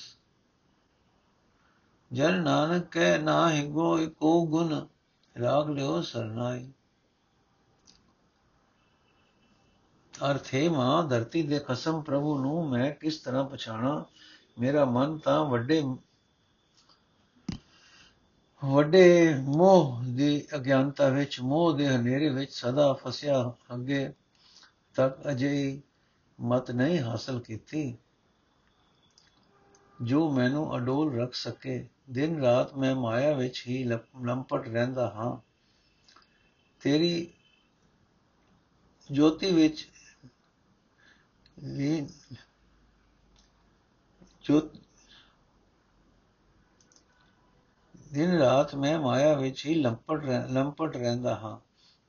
ਜਨ 2.12 2.42
ਨਾਨਕ 2.44 2.88
ਕੈ 2.92 3.18
ਨਾਹਿ 3.18 3.68
ਗੋ 3.68 3.98
ਕੋ 4.10 4.46
ਗੁਣ, 4.48 4.88
ਰਾਗ 5.36 5.70
ਲਿਓ 5.70 6.02
ਸਰਨਾਈ 6.02 6.72
ਅਰਥ 10.14 10.54
ਹੈ 10.54 10.70
ਮਾਂ 10.70 11.04
ਧਰਤੀ 11.04 11.44
ਦੇ 11.44 11.60
ਖਸਮ 11.60 12.02
ਪ੍ਰਭੂ 12.02 12.38
ਨੂੰ 12.40 12.70
ਮੈਂ 12.70 12.92
ਕਿਸ 12.92 13.18
ਤਰ੍ਹਾਂ 13.18 13.44
ਪਛਾਣਾ, 13.44 14.06
ਮੇਰਾ 14.60 14.86
ਮਨ 14.86 15.18
ਤਾਂ 15.18 15.46
ਵੱਡੇ 15.46 15.82
ਵੱਡੇ 18.64 19.34
ਮੋਹ 19.36 20.02
ਦੀ 20.04 20.48
ਅਗਿਆਨਤਾ 20.56 21.08
ਵਿੱਚ, 21.10 21.40
ਮੋਹ 21.42 21.74
ਦੇ 21.74 21.88
ਹਨੇਰੇ 21.88 22.30
ਵਿੱਚ 22.30 22.52
ਸਦਾ 22.52 22.94
ਫਸਿਆ 22.94 23.54
ਅੱਗੇ 23.74 24.14
ਤੱਕ 24.96 25.18
ਅਜੇ 25.32 25.82
ਮਤ 26.40 26.72
ਨਹੀਂ 26.72 27.00
ਹਾਸਲ 27.00 27.40
ਕੀਤੀ, 27.40 27.98
ਜੋ 30.02 30.32
ਮੈਨੂੰ 30.32 30.76
ਅਡੋਲ 30.78 31.14
ਰੱਖ 31.20 31.34
ਸਕੇ। 31.34 31.88
ਦਿਨ 32.10 32.40
ਰਾਤ 32.42 32.74
ਮੈਂ 32.74 32.96
ਮਾਇਆ 32.96 33.34
ਵਿੱਚ 33.34 33.64
ਹੀ 33.68 33.84
ਲੰਪਟ 33.84 34.68
ਰਹਿੰਦਾ 34.68 35.10
ਹਾਂ। 35.10 35.38
ਤੇਰੀ 36.82 37.28
ਜੋਤੀ 39.12 39.52
ਵਿੱਚ 39.52 39.88
ਵੀ 41.60 42.08
ਜੋ 44.44 44.60
ਦਿਨ 48.14 48.32
ਰਾਤ 48.32 48.76
ਮੈਂ 48.76 49.00
ਮਾਇਆ 49.00 49.34
ਵਿੱਚ 49.34 49.66
ਹੀ 49.66 49.76
ਲੰਪਟ 49.76 50.24
ਲੰਪਟ 50.50 50.98
ਰਹਿੰਦਾ 50.98 51.36
ਹਾਂ। 51.36 51.58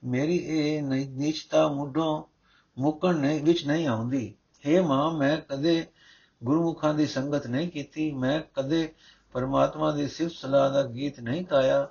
ਮੇਰੀ 0.07 0.37
ਇਹ 0.37 0.83
ਨੀਚਤਾ 1.07 1.69
ਮੁੱਢੋਂ 1.69 2.25
ਮੁਕਣ 2.79 3.17
ਨਹੀਂ, 3.17 3.45
ਵਿੱਚ 3.45 3.67
ਨਹੀਂ 3.67 3.87
ਆਉਂਦੀ। 3.87 4.35
हे 4.69 4.87
ਮਾਂ, 4.87 5.13
ਮੈਂ 5.13 5.37
ਕਦੇ 5.37 5.87
ਗੁਰਮੁਖਾਂ 6.45 6.95
ਦੀ 6.95 7.07
ਸੰਗਤ 7.07 7.47
ਨਹੀਂ 7.47 7.69
ਕੀਤੀ। 7.69 8.13
ਮੈਂ 8.13 8.41
ਕਦੇ 8.55 8.95
ਪਰਮਾਤਮਾ 9.33 9.93
ਦੀ 9.93 10.09
ਸਿਫਤ 10.09 10.35
ਸਲਾਹ 10.35 10.71
ਦਾ 10.71 10.83
ਗੀਤ 10.83 11.21
ਨਹੀਂ 11.21 11.45
ਗਾਇਆ। 11.45 11.89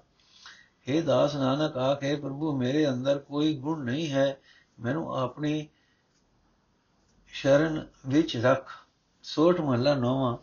हे 0.89 1.03
ਦਾਸ 1.03 1.35
ਨਾਨਕ, 1.35 1.77
ਆਖੇ 1.77 2.15
ਪ੍ਰਭੂ, 2.15 2.57
ਮੇਰੇ 2.57 2.89
ਅੰਦਰ 2.89 3.17
ਕੋਈ 3.17 3.55
ਗੁਣ 3.55 3.83
ਨਹੀਂ 3.83 4.11
ਹੈ। 4.11 4.37
ਮੈਨੂੰ 4.79 5.15
ਆਪਣੀ 5.15 5.67
ਸ਼ਰਨ 7.27 7.87
ਵਿੱਚ 8.07 8.37
ਰੱਖ। 8.37 8.71
ਸੋਠ 9.23 9.61
ਮਹਲਾ 9.61 9.95
ਨੋਵਾ। 9.95 10.39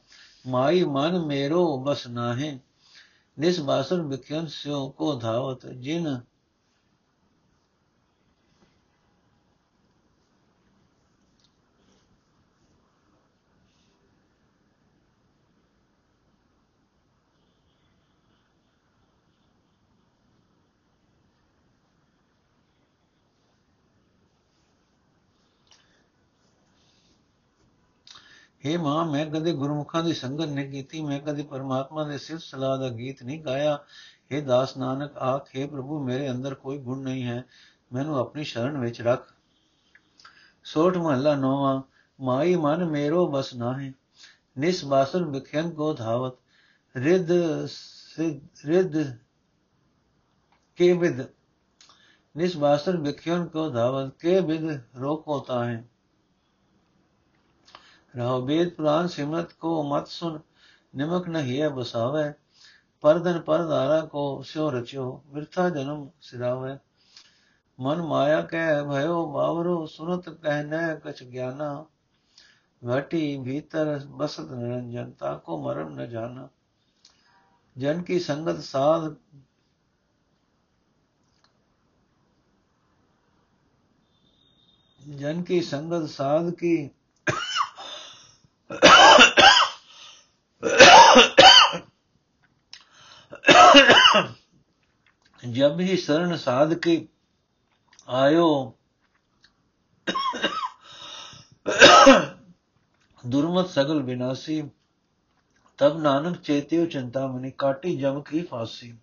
ਮਾਈ 0.46 0.85
ਮਨ 0.85 1.26
ਮੇਰੋ 1.26 1.85
ਬਸ 1.85 2.06
ਨਾਹੇ। 2.06 2.59
ਨਿਸ 3.40 3.61
ਬਾਸਨ 3.61 4.03
ਵਿਖਿਆਨ 4.03 4.46
ਸਿਓ 4.46 4.88
ਕੋ 4.88 5.14
ਧਾਵਤ 5.14 5.66
ਹੇ 28.66 28.76
ਮਾਂ, 28.76 29.04
ਮੈਂ 29.04 29.26
ਕਦੇ 29.26 29.52
ਗੁਰਮੁਖਾਂ 29.52 30.02
ਦੀ 30.04 30.12
ਸੰਗਤ 30.12 30.48
ਨਹੀਂ 30.48 30.70
ਕੀਤੀ, 30.70 31.00
ਮੈਂ 31.02 31.20
ਕਦੇ 31.20 31.42
ਪਰਮਾਤਮਾ 31.42 32.04
ਦੇ 32.04 32.18
ਸਿਫਤ 32.18 32.42
ਸਲਾਹ 32.42 32.78
ਦਾ 32.78 32.88
ਗੀਤ 32.88 33.22
ਨਹੀਂ 33.22 33.42
ਗਾਇਆ। 33.44 33.78
ਹੇ 34.32 34.40
ਦਾਸ 34.40 34.76
ਨਾਨਕ, 34.76 35.16
ਆਖ, 35.18 35.48
ਹੇ 35.56 35.66
ਪ੍ਰਭੂ, 35.66 36.02
ਮੇਰੇ 36.04 36.30
ਅੰਦਰ 36.30 36.54
ਕੋਈ 36.54 36.78
ਗੁਣ 36.78 37.02
ਨਹੀਂ 37.02 37.24
ਹੈ, 37.24 37.44
ਮੈਨੂੰ 37.92 38.18
ਆਪਣੀ 38.18 38.44
ਸ਼ਰਨ 38.44 38.78
ਵਿੱਚ 38.78 39.00
ਰੱਖ। 39.02 39.32
ਸੋਠ 40.64 40.96
ਮਹੱਲਾ 40.96 41.34
ਨੋਵਾ, 41.34 41.82
ਮਾਈ 42.20 42.54
ਮਨ 42.54 42.84
ਮੇਰੋ 42.84 43.26
ਬਸ 43.28 43.54
ਨਾ 43.54 43.72
ਹੈ 43.80 43.92
ਨਿਸ 44.58 44.84
ਬਾਸਨ 44.84 45.24
ਵਿਖਿਆਨ 45.24 45.70
ਕੋ 45.70 45.92
ਧਾਵਤ 45.94 46.32
ਰਿਦ 46.96 47.30
ਰਿਦ 48.66 48.96
ਕੇ 50.76 50.92
ਵਿਦ 50.92 51.20
ਨਿਸ 52.36 52.56
ਬਾਸਨ 52.56 52.96
ਵਿਖਿਆਨ 52.96 53.46
ਕੋ 53.46 53.68
ਧਾਵਤ, 53.70 54.12
ਕੇ 54.18 54.40
ਵਿਦ 54.40 54.70
ਰੋਕ 55.00 55.28
ਹੋਤਾ 55.28 55.64
ਹੈ 55.64 55.84
ਰਹੋ। 58.14 58.40
ਬੇਦ 58.40 58.72
ਪ੍ਰਾਨ 58.74 59.06
ਸਿਮਰਤ 59.06 59.52
ਕੋ 59.52 59.82
ਮਤ 59.82 60.08
ਸੁਨ, 60.08 60.38
ਨਿਮਕ 60.94 61.28
ਨਹੀਏ 61.28 61.68
ਬਸਾਵੇ। 61.68 62.32
ਪਰਦਨ 63.04 63.40
ਪਰਦਾਰਾ 63.40 64.00
ਕੋ 64.06 64.42
ਸਿਉ 64.42 64.70
ਰਚਿਓ 64.70 65.22
ਵਿਰਥਾ 65.26 65.68
ਜਨਮ 65.68 66.08
ਸਿਰਾਵੇ। 66.20 66.76
ਮਨ 67.78 68.02
ਮਾਇਆ 68.02 68.40
ਕੈ 68.40 68.82
ਭਇਓ 68.82 69.26
ਬਾਵਰੋ, 69.32 69.86
ਸੁਨਤ 69.86 70.28
ਕਹਿਨੈ 70.30 70.94
ਕਛ 70.94 71.22
ਗਿਆਨਾ। 71.22 71.84
ਵਟੀ 72.82 73.42
ਭੀਤਰ 73.44 73.98
ਬਸਤ 74.06 74.50
ਨਿਰੰਜਨ 74.52 75.10
ਤਾ 75.12 75.34
ਕੋ 75.36 75.56
ਮਰਮ 75.62 75.88
ਨ 75.88 76.08
ਜਾਣਾ 76.08 76.48
ਜਨ 77.76 78.02
ਕੀ 78.02 78.18
ਸੰਗਤ 78.18 78.62
ਸਾਧ 78.62 79.14
ਜਨ 85.00 85.42
ਕੀ 85.42 85.60
ਸੰਗਤ 85.60 86.08
ਸਾਧ 86.08 86.50
ਕੀ 86.50 86.90
जब 95.43 95.79
ही 95.79 95.97
शरण 95.97 96.35
साध 96.35 96.79
के 96.88 97.07
आयो 98.07 98.77
दुर्मत 103.23 103.65
सगल 103.65 104.01
विनाशी 104.01 104.61
तब 105.79 106.01
नानक 106.01 106.39
चेत्यो 106.41 106.85
चिंतामणि 106.85 107.51
काटी 107.59 107.97
जम 107.97 108.21
की 108.21 108.41
फांसी 108.41 108.97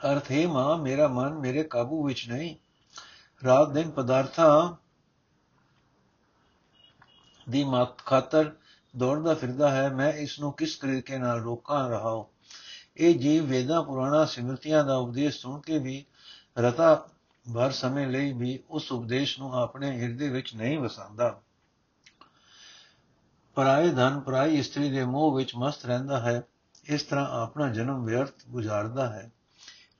ਅਰਥ 0.00 0.30
ਹੈ 0.30 0.46
ਮਾਂ 0.48 0.76
ਮੇਰਾ 0.78 1.08
ਮਨ 1.08 1.34
ਮੇਰੇ 1.34 1.62
ਕਾਬੂ 1.62 2.06
ਵਿੱਚ 2.06 2.28
ਨਹੀਂ 2.28 2.56
ਰਾਤ 3.45 3.69
ਦਿਨ 3.69 3.89
ਪਦਾਰਥਾਂ 3.91 4.75
ਦੀ 7.49 7.65
ਖਾਤਰ 8.05 8.51
ਦੌੜਦਾ 8.97 9.33
ਫਿਰਦਾ 9.33 9.71
ਹੈ, 9.71 9.89
ਮੈਂ 9.89 10.13
ਇਸ 10.13 10.39
ਨੂੰ 10.39 10.51
ਕਿਸ 10.53 10.75
ਤਰੀਕੇ 10.75 11.17
ਨਾਲ 11.17 11.41
ਰੋਕਾਂ 11.41 11.89
ਰਹਾਉ 11.89 12.25
ਇਹ 12.97 13.15
ਜੀਵ 13.19 13.45
ਵੇਦਾਂ 13.45 13.83
ਪੁਰਾਣਾ 13.83 14.25
ਸਿਮਰਤੀਆਂ 14.25 14.83
ਦਾ 14.83 14.95
ਉਪਦੇਸ਼ 14.95 15.37
ਸੁਣ 15.37 15.59
ਕੇ 15.61 15.79
ਵੀ 15.79 16.05
ਰਤਾ 16.57 17.09
ਭਰ 17.55 17.71
ਸਮੇਂ 17.71 18.07
ਲਈ 18.07 18.31
ਵੀ 18.33 18.59
ਉਸ 18.69 18.91
ਉਪਦੇਸ਼ 18.91 19.39
ਨੂੰ 19.39 19.53
ਆਪਣੇ 19.55 19.91
ਹਿਰਦੇ 20.01 20.29
ਵਿੱਚ 20.29 20.55
ਨਹੀਂ 20.55 20.79
ਵਸਾਉਂਦਾ। 20.79 21.41
ਪਰਾਏ 23.55 23.89
ਧਨ, 23.89 24.19
ਪਰਾਈ 24.19 24.57
ਇਸਤਰੀ 24.57 24.89
ਦੇ 24.89 25.05
ਮੋਹ 25.05 25.35
ਵਿੱਚ 25.35 25.55
ਮਸਤ 25.55 25.85
ਰਹਿੰਦਾ 25.85 26.19
ਹੈ, 26.19 26.41
ਇਸ 26.85 27.03
ਤਰ੍ਹਾਂ 27.03 27.27
ਆਪਣਾ 27.41 27.71
ਜਨਮ 27.73 28.05
ਵਿਅਰਥ 28.05 28.47
ਗੁਜ਼ਾਰਦਾ 28.49 29.09
ਹੈ। 29.13 29.31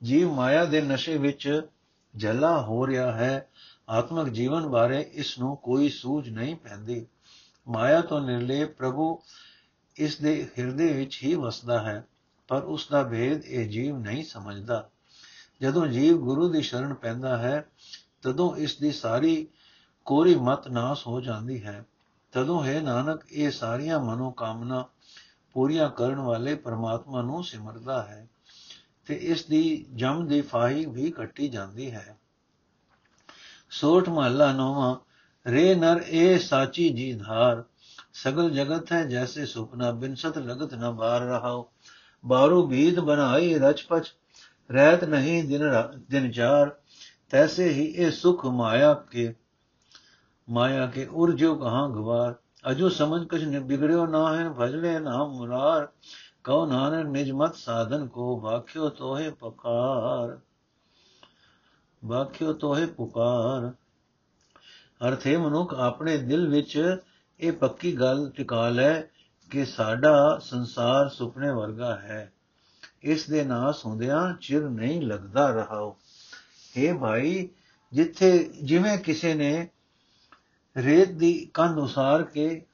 ਜੀਵ 0.03 0.31
ਮਾਇਆ 0.31 0.65
ਦੇ 0.65 0.81
ਨਸ਼ੇ 0.81 1.17
ਵਿੱਚ 1.17 1.67
ਜਲਾ 2.15 2.61
ਹੋ 2.61 2.87
ਰਿਹਾ 2.87 3.11
ਹੈ। 3.11 3.49
ਆਤਮਿਕ 3.89 4.33
ਜੀਵਨ 4.33 4.67
ਬਾਰੇ 4.67 5.09
ਇਸ 5.13 5.39
ਨੂੰ 5.39 5.57
ਕੋਈ 5.57 5.89
ਸੂਝ 5.89 6.29
ਨਹੀਂ 6.29 6.55
ਪੈਂਦੀ। 6.55 7.07
ਮਾਇਆ 7.67 8.01
ਤੋਂ 8.01 8.21
ਨਿਰਲੇ 8.21 8.65
ਪ੍ਰਭੂ 8.65 9.19
ਇਸ 9.95 10.17
ਦੇ 10.17 10.49
ਹਿਰਦੇ 10.59 10.93
ਵਿੱਚ 10.93 11.19
ਹੀ 11.23 11.35
ਵਸਦਾ 11.35 11.83
ਹੈ, 11.83 12.05
ਪਰ 12.47 12.63
ਉਸ 12.63 12.87
ਦਾ 12.91 13.03
ਭੇਦ 13.03 13.45
ਇਹ 13.45 13.69
ਜੀਵ 13.69 13.97
ਨਹੀਂ 13.97 14.23
ਸਮਝਦਾ। 14.23 14.89
ਜਦੋਂ 15.61 15.87
ਜੀਵ 15.87 16.17
ਗੁਰੂ 16.17 16.49
ਦੀ 16.49 16.61
ਸ਼ਰਨ 16.61 16.93
ਪੈਂਦਾ 16.93 17.37
ਹੈ, 17.37 17.67
ਤਦੋਂ 18.21 18.55
ਇਸ 18.55 18.77
ਦੀ 18.77 18.91
ਸਾਰੀ 18.91 19.47
ਕੋਰੀ 20.05 20.35
ਮਤ 20.35 20.67
ਨਾਸ 20.67 21.07
ਹੋ 21.07 21.21
ਜਾਂਦੀ 21.21 21.63
ਹੈ। 21.63 21.85
ਤਦੋਂ 22.31 22.63
ਹੈ 22.63 22.81
ਨਾਨਕ, 22.81 23.21
ਇਹ 23.31 23.51
ਸਾਰੀਆਂ 23.51 23.99
ਮਨੋ 23.99 24.31
ਕਾਮਨਾ 24.31 24.85
ਪੂਰੀਆਂ 25.53 25.89
ਕਰਨ 25.89 26.19
ਵਾਲੇ 26.19 26.55
ਪਰਮਾਤਮਾ 26.55 27.21
ਨੂੰ 27.21 27.43
ਸਿਮਰਦਾ 27.43 28.03
ਹੈ। 28.03 28.27
ਤੇ 29.05 29.13
ਇਸ 29.13 29.45
ਦੀ 29.45 29.85
ਜਮ 29.93 30.27
ਦੀ 30.27 30.41
ਫਾਹੀ 30.41 30.85
ਵੀ 30.85 31.11
ਕੱਟੀ 31.11 31.47
ਜਾਂਦੀ 31.49 31.91
ਹੈ। 31.91 32.17
ਸੋਠ 33.69 34.09
ਮਹੱਲਾ 34.09 34.51
ਨੋਵਾ, 34.53 34.99
ਰੇ 35.47 35.75
ਨਰ 35.75 36.03
ਏ 36.07 36.37
ਸਾਚੀ 36.37 36.89
ਜੀ 36.89 37.13
ਧਾਰ 37.13 37.63
ਸਗਲ 38.13 38.49
ਜਗਤ 38.49 38.91
ਹੈ 38.91 39.03
ਜੈਸੇ 39.03 39.45
ਸੁਪਨਾ 39.45 39.91
ਬਿਨ 39.91 40.15
ਸਤ 40.15 40.37
ਲਗਤ 40.37 40.73
ਨ 40.73 40.91
ਬਾਰ 40.91 41.21
ਰਹਾਓ 41.21 41.71
ਬਾਰੂ 42.25 42.67
ਬੀਦ 42.67 42.99
ਬਣਾਈ 42.99 43.53
ਰਚਪਚ, 43.59 44.13
ਰਹਿਤ 44.71 45.03
ਨਹੀਂ 45.03 45.43
ਦਿਨ 45.43 45.61
ਦਿਨ 46.09 46.31
ਚਾਰ, 46.31 46.71
ਤੈਸੇ 47.29 47.69
ਹੀ 47.69 47.85
ਇਹ 47.85 48.11
ਸੁਖ 48.11 48.45
ਮਾਇਆ 48.45 48.93
ਕੇ 48.93 49.33
ਮਾਇਆ 50.49 50.87
ਕੇ 50.87 51.05
ਉਰਜੋ 51.05 51.55
ਕਹਾਂ 51.55 51.89
ਗਵਾਰ। 51.89 52.35
ਅਜੋ 52.71 52.89
ਸਮਝ 52.89 53.27
ਕਛ 53.27 53.43
ਬਿਗੜਿਓ 53.43 54.05
ਨਾ 54.05 54.37
ਹੈ 54.37 54.49
ਭਜਲੇ 54.49 54.99
ਨਾ 54.99 55.23
ਮੁਰਾਰ। 55.25 55.87
ਕਉ 56.43 56.65
ਨਾਨਕ 56.65 57.05
ਨਿਜ 57.05 57.31
ਮਤ 57.31 57.55
ਸਾਧਨ 57.55 58.07
ਕੋ, 58.07 58.39
ਵਾਖਿਓ 58.39 58.89
ਤੋਹੇ 58.89 59.29
ਪਕਾਰ। 59.29 60.39
ਵਾਖਿਓ 62.05 62.53
ਤੋਹੇ 62.53 62.85
ਪੁਕਾਰ। 62.85 63.71
ਅਰਥੇ 65.07 65.37
ਮਨੁੱਖ 65.37 65.73
ਆਪਣੇ 65.73 66.17
ਦਿਲ 66.17 66.47
ਵਿੱਚ 66.47 66.97
ਇਹ 67.39 67.51
ਪੱਕੀ 67.51 67.99
ਗੱਲ 67.99 68.29
ਟਿਕਾ 68.29 68.69
ਲੈ 68.69 69.01
ਕਿ 69.49 69.65
ਸਾਡਾ 69.65 70.39
ਸੰਸਾਰ 70.43 71.09
ਸੁਪਨੇ 71.09 71.51
ਵਰਗਾ 71.51 71.95
ਹੈ। 71.95 72.33
ਇਸ 73.01 73.29
ਦੇ 73.29 73.43
ਨਾਸ 73.43 73.85
ਹੁੰਦਿਆਂ 73.85 74.33
ਚਿਰ 74.41 74.69
ਨਹੀਂ 74.69 75.01
ਲੱਗਦਾ 75.01 75.49
ਰਹਾਓ 75.49 75.97
हे 76.77 76.99
ਭਾਈ, 76.99 77.49
ਜਿੱਥੇ 77.93 78.51
ਜਿਵੇਂ 78.63 78.97
ਕਿਸੇ 78.97 79.33
ਨੇ 79.33 79.67
ਰੇਤ 80.77 81.11
ਦੀ 81.11 81.51
ਕੰਧ 81.53 81.77
ਉਸਾਰ 81.77 82.23
ਕੇ, 82.23 82.65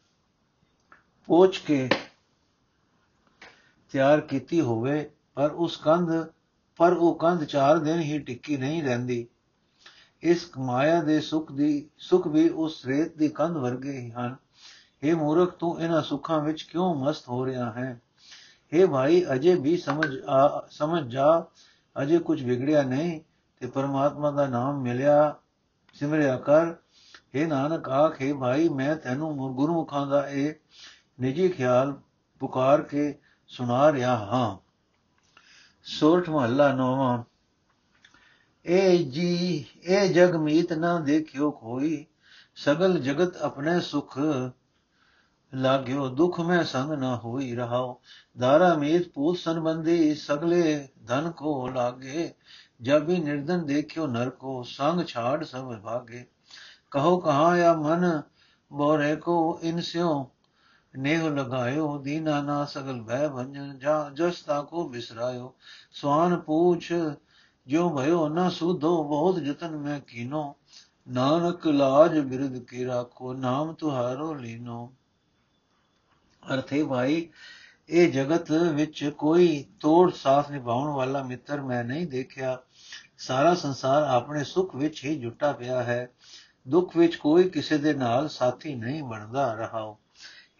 ਪੋਚ 1.26 1.58
ਕੇ 1.58 1.90
ਤਿਆਰ 3.95 4.21
ਕੀਤੀ 4.21 4.61
ਹੋਵੇ 4.61 5.11
ਪਰ 5.35 5.51
ਉਸ 5.51 5.77
ਕੰਧ 5.77 6.11
ਪਰ 6.81 6.93
ਉਹ 6.93 7.15
ਕੰਧ 7.15 7.45
ਚਾਰ 7.45 7.79
ਦਿਨ 7.79 8.01
ਹੀ 8.01 8.19
ਟਿੱਕੀ 8.19 8.57
ਨਹੀਂ 8.57 8.83
ਰਹਿੰਦੀ 8.83 9.27
ਇਸ 10.23 10.51
ਮਾਇਆ 10.59 11.01
ਦੇ 11.03 11.21
ਸੁਖ 11.21 11.53
ਦੀ 11.53 11.89
ਸੁਖ 12.01 12.27
ਵੀ 12.27 12.49
ਉਸ 12.49 12.85
ਰੇਤ 12.87 13.17
ਦੀ 13.17 13.29
ਕੰਧ 13.29 13.57
ਵਰਗੇ 13.57 13.99
ਹੀ 13.99 14.11
ਹਨ 14.11 14.37
हे 15.03 15.17
ਮੂਰਖ 15.17 15.57
ਤੂੰ 15.57 15.81
ਇਹਨਾਂ 15.81 16.03
ਸੁੱਖਾਂ 16.03 16.41
ਵਿੱਚ 16.41 16.63
ਕਿਉਂ 16.63 16.95
ਮਸਤ 16.95 17.29
ਹੋ 17.29 17.45
ਰਿਹਾ 17.47 17.71
ਹੈ 17.73 18.01
हे 18.73 18.91
ਭਾਈ 18.91 19.25
ਅਜੇ 19.33 19.55
ਵੀ 19.55 19.77
ਸਮਝ 19.77 20.07
ਆ 20.29 20.67
ਸਮਝ 20.71 21.03
ਜਾ 21.05 21.27
ਅਜੇ 21.97 22.19
ਕੁਝ 22.19 22.43
ਵਿਗੜਿਆ 22.43 22.83
ਨਹੀਂ 22.83 23.21
ਤੇ 23.61 23.67
ਪਰਮਾਤਮਾ 23.67 24.31
ਦਾ 24.31 24.47
ਨਾਮ 24.47 24.81
ਮਿਲਿਆ 24.83 25.35
ਸਿਮਰਿਆ 26.01 26.37
ਕਰ 26.39 26.75
हे 27.35 27.47
ਨਾਨਕ 27.49 27.89
ਆਖੇ 27.89 28.33
ਭਾਈ 28.33 28.69
ਮੈਂ 28.69 28.95
ਤੈਨੂੰ 28.97 29.55
ਗੁਰਮੁਖਾਂ 29.55 30.07
ਦਾ 30.07 30.27
ਇਹ 30.29 30.55
ਨਿੱਜੀ 31.21 31.49
ਖਿਆਲ 31.49 31.93
ਪੁਕਾਰ 32.41 32.83
ਕੇ 32.83 33.13
ਸੁਣਾ 33.50 33.92
ਰਿਹਾ 33.92 34.16
ਹਾਂ। 34.16 34.58
ਸੋਰਠ 35.84 36.30
ਮਹੱਲਾ 36.30 36.74
ਨੌਵਾਂ। 36.74 37.24
ਏ 38.66 38.98
ਜੀ 38.98 39.66
ਏ 39.84 40.08
ਜਗ 40.08 40.36
ਮੀਤ 40.36 40.74
ਨਾ 40.74 41.00
ਦੇਖਿਓ 41.00 41.52
ਕੋਈ। 41.52 42.06
ਸਗਲ 42.56 43.00
ਜਗਤ 43.00 43.38
ਆਪਣੇ 43.38 43.80
ਸੁਖ 43.80 44.20
ਲਾਗਿਓ, 45.54 46.10
ਦੁਖ 46.10 46.40
ਮੈਂ 46.40 46.64
ਸੰਗ 46.64 46.92
ਨਾ 46.92 47.18
ਹੋਈ 47.18 47.56
ਰਹਾਓ। 47.56 48.02
ਦਾਰਾ 48.40 48.76
ਮੇਤ 48.76 49.10
ਪੂਤ 49.10 49.38
ਸੰਬੰਧੀ 49.38 50.16
ਸਗਲੇ 50.16 50.88
ਧਨ 51.08 51.32
ਕੋ 51.32 51.68
ਲਾਗੇ। 51.68 52.34
ਜਬ 52.82 53.10
ਹੀ 53.10 53.20
ਨਿਰਧਨ 53.20 53.66
ਦੇਖਿਓ 53.66 54.08
ਨਰ 54.08 54.30
ਕੋ, 54.30 54.64
ਸੰਗ 54.64 55.06
ਛਾੜ 55.06 55.44
ਸਭ 55.44 55.80
ਭਾਗੇ। 55.80 56.26
ਕਹੋ 56.92 57.18
ਕਹਾ 57.18 57.70
ਆ 57.70 57.74
ਮਨ, 57.74 58.22
ਬੋਰੇ 58.74 59.16
ਕੋ 59.16 59.60
ਇਨਸਿਓ 59.64 60.32
नेह 60.95 61.29
लगायो 61.31 61.87
दीना 62.01 62.41
ना 62.43 62.59
सगल 62.67 63.01
भय 63.05 63.29
भंजन 63.31 63.71
जा 63.79 63.95
जस 64.15 64.43
ताको 64.47 64.89
बिसरायो 64.89 65.49
स्वान 65.93 66.37
पूछ 66.43 66.91
जो 67.67 67.89
भयो 67.91 68.27
न 68.29 68.49
सुधो 68.53 68.93
बहुत 69.05 69.43
जतन 69.45 69.79
में 69.79 70.01
कीनो 70.03 70.45
नानक 71.07 71.67
लाज 71.77 72.19
बिरद 72.27 72.61
की 72.69 72.85
राखो 72.85 73.33
नाम 73.41 73.73
तुहारो 73.75 74.35
लीनो 74.35 74.83
ਅਰਥੇ 76.43 76.83
ਭਾਈ 76.83 77.29
ਇਹ 77.89 78.13
ਜਗਤ 78.13 78.51
ਵਿੱਚ 78.75 79.05
ਕੋਈ 79.19 79.65
ਤੋੜ 79.81 80.13
ਸਾਥ 80.13 80.51
ਨਿਭਾਉਣ 80.51 80.89
ਵਾਲਾ 80.89 81.23
ਮਿੱਤਰ 81.23 81.61
ਮੈਂ 81.61 81.83
ਨਹੀਂ 81.85 82.07
ਦੇਖਿਆ 82.07 82.59
ਸਾਰਾ 83.19 83.55
ਸੰਸਾਰ 83.55 84.03
ਆਪਣੇ 84.03 84.45
ਸੁਖ 84.45 84.75
ਵਿੱਚ 84.77 85.05
ਹੀ 85.05 85.15
ਜੁਟਾ 85.17 85.53
ਪਿਆ 85.53 85.83
ਹੈ 85.83 86.07
ਦੁੱਖ 86.69 86.97
ਵਿੱਚ 86.97 87.17
ਕੋਈ 87.17 87.49
ਕਿਸੇ 87.49 87.79
ਦੇ 87.79 87.93
ਨਾਲ 87.95 88.29
ਸਾਥੀ 88.29 88.75
ਨਹੀਂ 88.75 89.03
ਬਣਦਾ 89.03 89.53
ਰਹਾਓ 89.55 89.97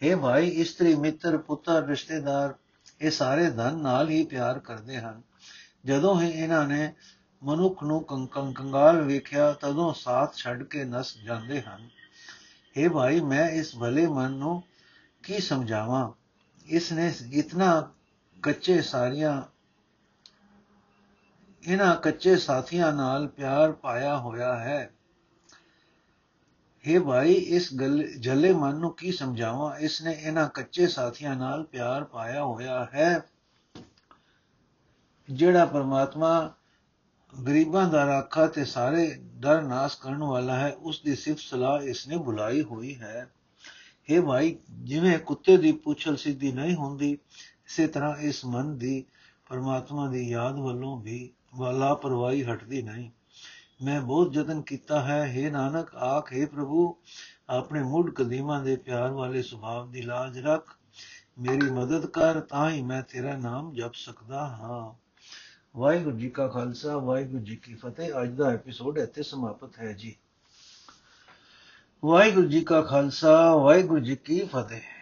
हे 0.04 0.20
ਭਾਈ, 0.20 0.48
ਇਸਤਰੀ 0.48 0.96
ਮਿੱਤਰ, 0.96 1.38
ਪੁੱਤਰ, 1.38 1.86
ਰਿਸ਼ਤੇਦਾਰ, 1.86 2.54
ਇਹ 3.02 3.12
ਸਾਰੇ 3.12 3.50
ਧਨ 3.50 3.78
ਨਾਲ 3.78 4.10
ਹੀ 4.10 4.26
ਪਿਆਰ 4.26 4.60
ਕਰਦੇ 4.60 4.98
ਹਨ। 4.98 5.22
ਜਦੋਂ 5.86 6.22
ਹੀ 6.22 6.30
ਇਹਨਾਂ 6.30 6.68
ਨੇ 6.68 6.94
ਮਨੁੱਖ 7.44 7.84
ਨੂੰ 7.84 8.04
ਕੰਕੰ 8.04 8.54
ਕੰਗਾਲ 8.54 9.02
ਵੇਖਿਆ, 9.02 9.54
ਤਦੋਂ 9.54 9.94
ਸਾਥ 9.94 10.36
ਛੱਡ 10.36 10.64
ਕੇ 10.64 10.84
ਨਸ 10.84 11.18
ਜਾਂਦੇ 11.18 11.62
ਹਨ। 11.62 11.90
हे 12.78 12.94
ਭਾਈ, 12.94 13.20
ਮੈਂ 13.20 13.50
ਇਸ 13.50 13.76
ਭਲੇ 13.76 14.08
ਮਨ 14.08 14.32
ਨੂੰ 14.32 14.64
ਕੀ 15.24 15.40
ਸਮਝਾਵਾਂ? 15.40 16.12
ਇਸ 16.66 16.92
ਨੇ 16.92 17.14
ਇਤਨਾ 17.34 17.92
ਕੱਚੇ 18.44 18.82
ਸਾਰੀਆਂ 18.82 19.44
ਇਹਨਾਂ 21.64 21.96
ਕੱਚੇ 21.96 22.36
ਸਾਥੀਆਂ 22.38 22.94
ਨਾਲ 22.94 23.28
ਪਿਆਰ 23.28 23.72
ਪਾਇਆ 23.72 24.18
ਹੋਇਆ 24.18 24.60
ਹੈ। 24.60 24.90
हे 26.88 27.04
ਭਾਈ, 27.04 27.34
ਇਸ 27.34 27.74
ਗੱਲ, 27.74 28.08
ਜਲੇ 28.20 28.54
ਮਨ 28.54 28.76
ਨੂੰ 28.76 28.96
ਕੀ 28.96 29.12
ਸਮਝਾਵਾਂ? 29.12 29.78
ਇਸ 29.78 30.02
ਨੇ 30.02 30.12
ਇਹਨਾਂ 30.12 30.50
ਕੱਚੇ 30.50 30.88
ਸਾਥੀਆਂ 30.88 31.36
ਨਾਲ 31.36 31.64
ਪਿਆਰ 31.64 32.04
ਪਾਇਆ 32.04 32.44
ਹੋਇਆ 32.44 32.88
ਹੈ। 32.94 33.24
ਜਿਹੜਾ 35.30 35.66
ਪਰਮਾਤਮਾ 35.66 36.54
ਗਰੀਬਾਂ 37.48 37.90
ਦਾ 37.90 38.06
ਰਾਖਾ 38.06 38.48
ਤੇ 38.48 38.66
ਸਾਰੇ 38.66 39.22
ਡਰ 39.24 39.62
ਨਾਸ 39.62 39.96
ਕਰਨ 39.96 40.24
ਵਾਲਾ 40.24 40.56
ਹੈ, 40.56 40.72
ਉਸ 40.72 41.02
ਦੀ 41.02 41.16
ਸਿਫਤ 41.16 41.40
ਸਲਾਹ 41.40 41.82
ਇਸ 41.82 42.08
ਨੇ 42.08 42.18
ਬੁਲਾਈ 42.18 42.62
ਹੋਈ 42.62 42.96
ਹੈ। 42.96 43.32
हे 44.12 44.26
ਭਾਈ, 44.26 44.58
ਜਿਵੇਂ 44.72 45.20
ਕੁੱਤੇ 45.20 45.58
ਦੀ 45.58 45.72
ਪੁੱਛਲ 45.72 46.16
ਸਿੱਧੀ 46.16 46.52
ਨਹੀਂ 46.52 46.76
ਹੁੰਦੀ, 46.76 47.12
ਇਸੇ 47.70 47.88
ਤਰ੍ਹਾਂ 47.88 48.18
ਇਸ 48.18 48.46
ਮਨ 48.46 48.78
ਦੀ 48.78 49.06
ਪਰਮਾਤਮਾ 49.50 50.10
ਦੀ 50.10 50.30
ਯਾਦ 50.30 50.56
ਵੱਲੋਂ 50.56 51.02
ਵੀ 51.02 51.30
ਵਾਲਾ 51.56 51.94
ਪਰਵਾਹੀ 51.94 52.44
ਹਟਦੀ 52.44 52.82
ਨਹੀਂ। 52.82 53.10
ਮੈਂ 53.84 54.02
ਬਹੁਤ 54.02 54.36
ਯਤਨ 54.36 54.62
ਕੀਤਾ 54.62 55.02
ਹੈ। 55.02 55.36
हे 55.38 55.52
ਨਾਨਕ, 55.52 55.96
ਆਖੇ 55.96 56.46
ਪ੍ਰਭੂ, 56.46 56.96
ਆਪਣੇ 57.50 57.84
ਮੁੱਢ 57.84 58.10
ਕਦੀਮਾਂ 58.10 58.64
ਦੇ 58.64 58.76
ਪਿਆਰ 58.76 59.12
ਵਾਲੇ 59.12 59.42
ਸੁਭਾਅ 59.42 59.92
ਦੀ 59.92 60.02
ਲਾਜ 60.02 60.40
ਰੱਖ। 60.40 60.78
ਮੇਰੀ 61.40 61.70
ਮਦਦ 61.70 62.06
ਕਰ, 62.06 62.40
ਤਾਂ 62.40 62.72
ਹੀ 62.72 62.82
ਮੈਂ 62.82 63.02
ਤੇਰਾ 63.02 63.38
ਨਾਮ 63.38 63.74
ਜਪ 63.74 63.94
ਸਕਦਾ 63.94 64.48
ਹਾਂ। 64.48 65.10
ਵਾਹਿਗੁਰੂ 65.78 66.18
ਜੀ 66.18 66.30
ਕਾ 66.30 66.48
ਖਾਲਸਾ, 66.48 66.98
ਵਾਹਿਗੁਰੂ 66.98 67.44
ਜੀ 67.44 67.56
ਕੀ 67.56 67.74
ਫਤਿਹ। 67.74 68.14
ਅੱਜ 68.24 68.30
ਦਾ 68.30 68.50
ਐਪੀਸੋਡ 68.50 68.98
ਇੱਥੇ 68.98 69.24
ਸਮਾਪਤ 69.24 69.80
ਹੈ 69.80 69.94
ਜੀ। 69.94 70.16
ਵਾਹਿਗੁਰੂ 72.06 72.48
ਜੀ 72.48 72.62
ਕਾ 72.62 72.82
ਖਾਲਸਾ, 72.82 73.56
ਵਾਹਿਗੁਰੂ 73.56 74.00
ਜੀ 74.00 74.16
ਕੀ 74.16 74.40
ਫਤਿਹ। 74.40 74.99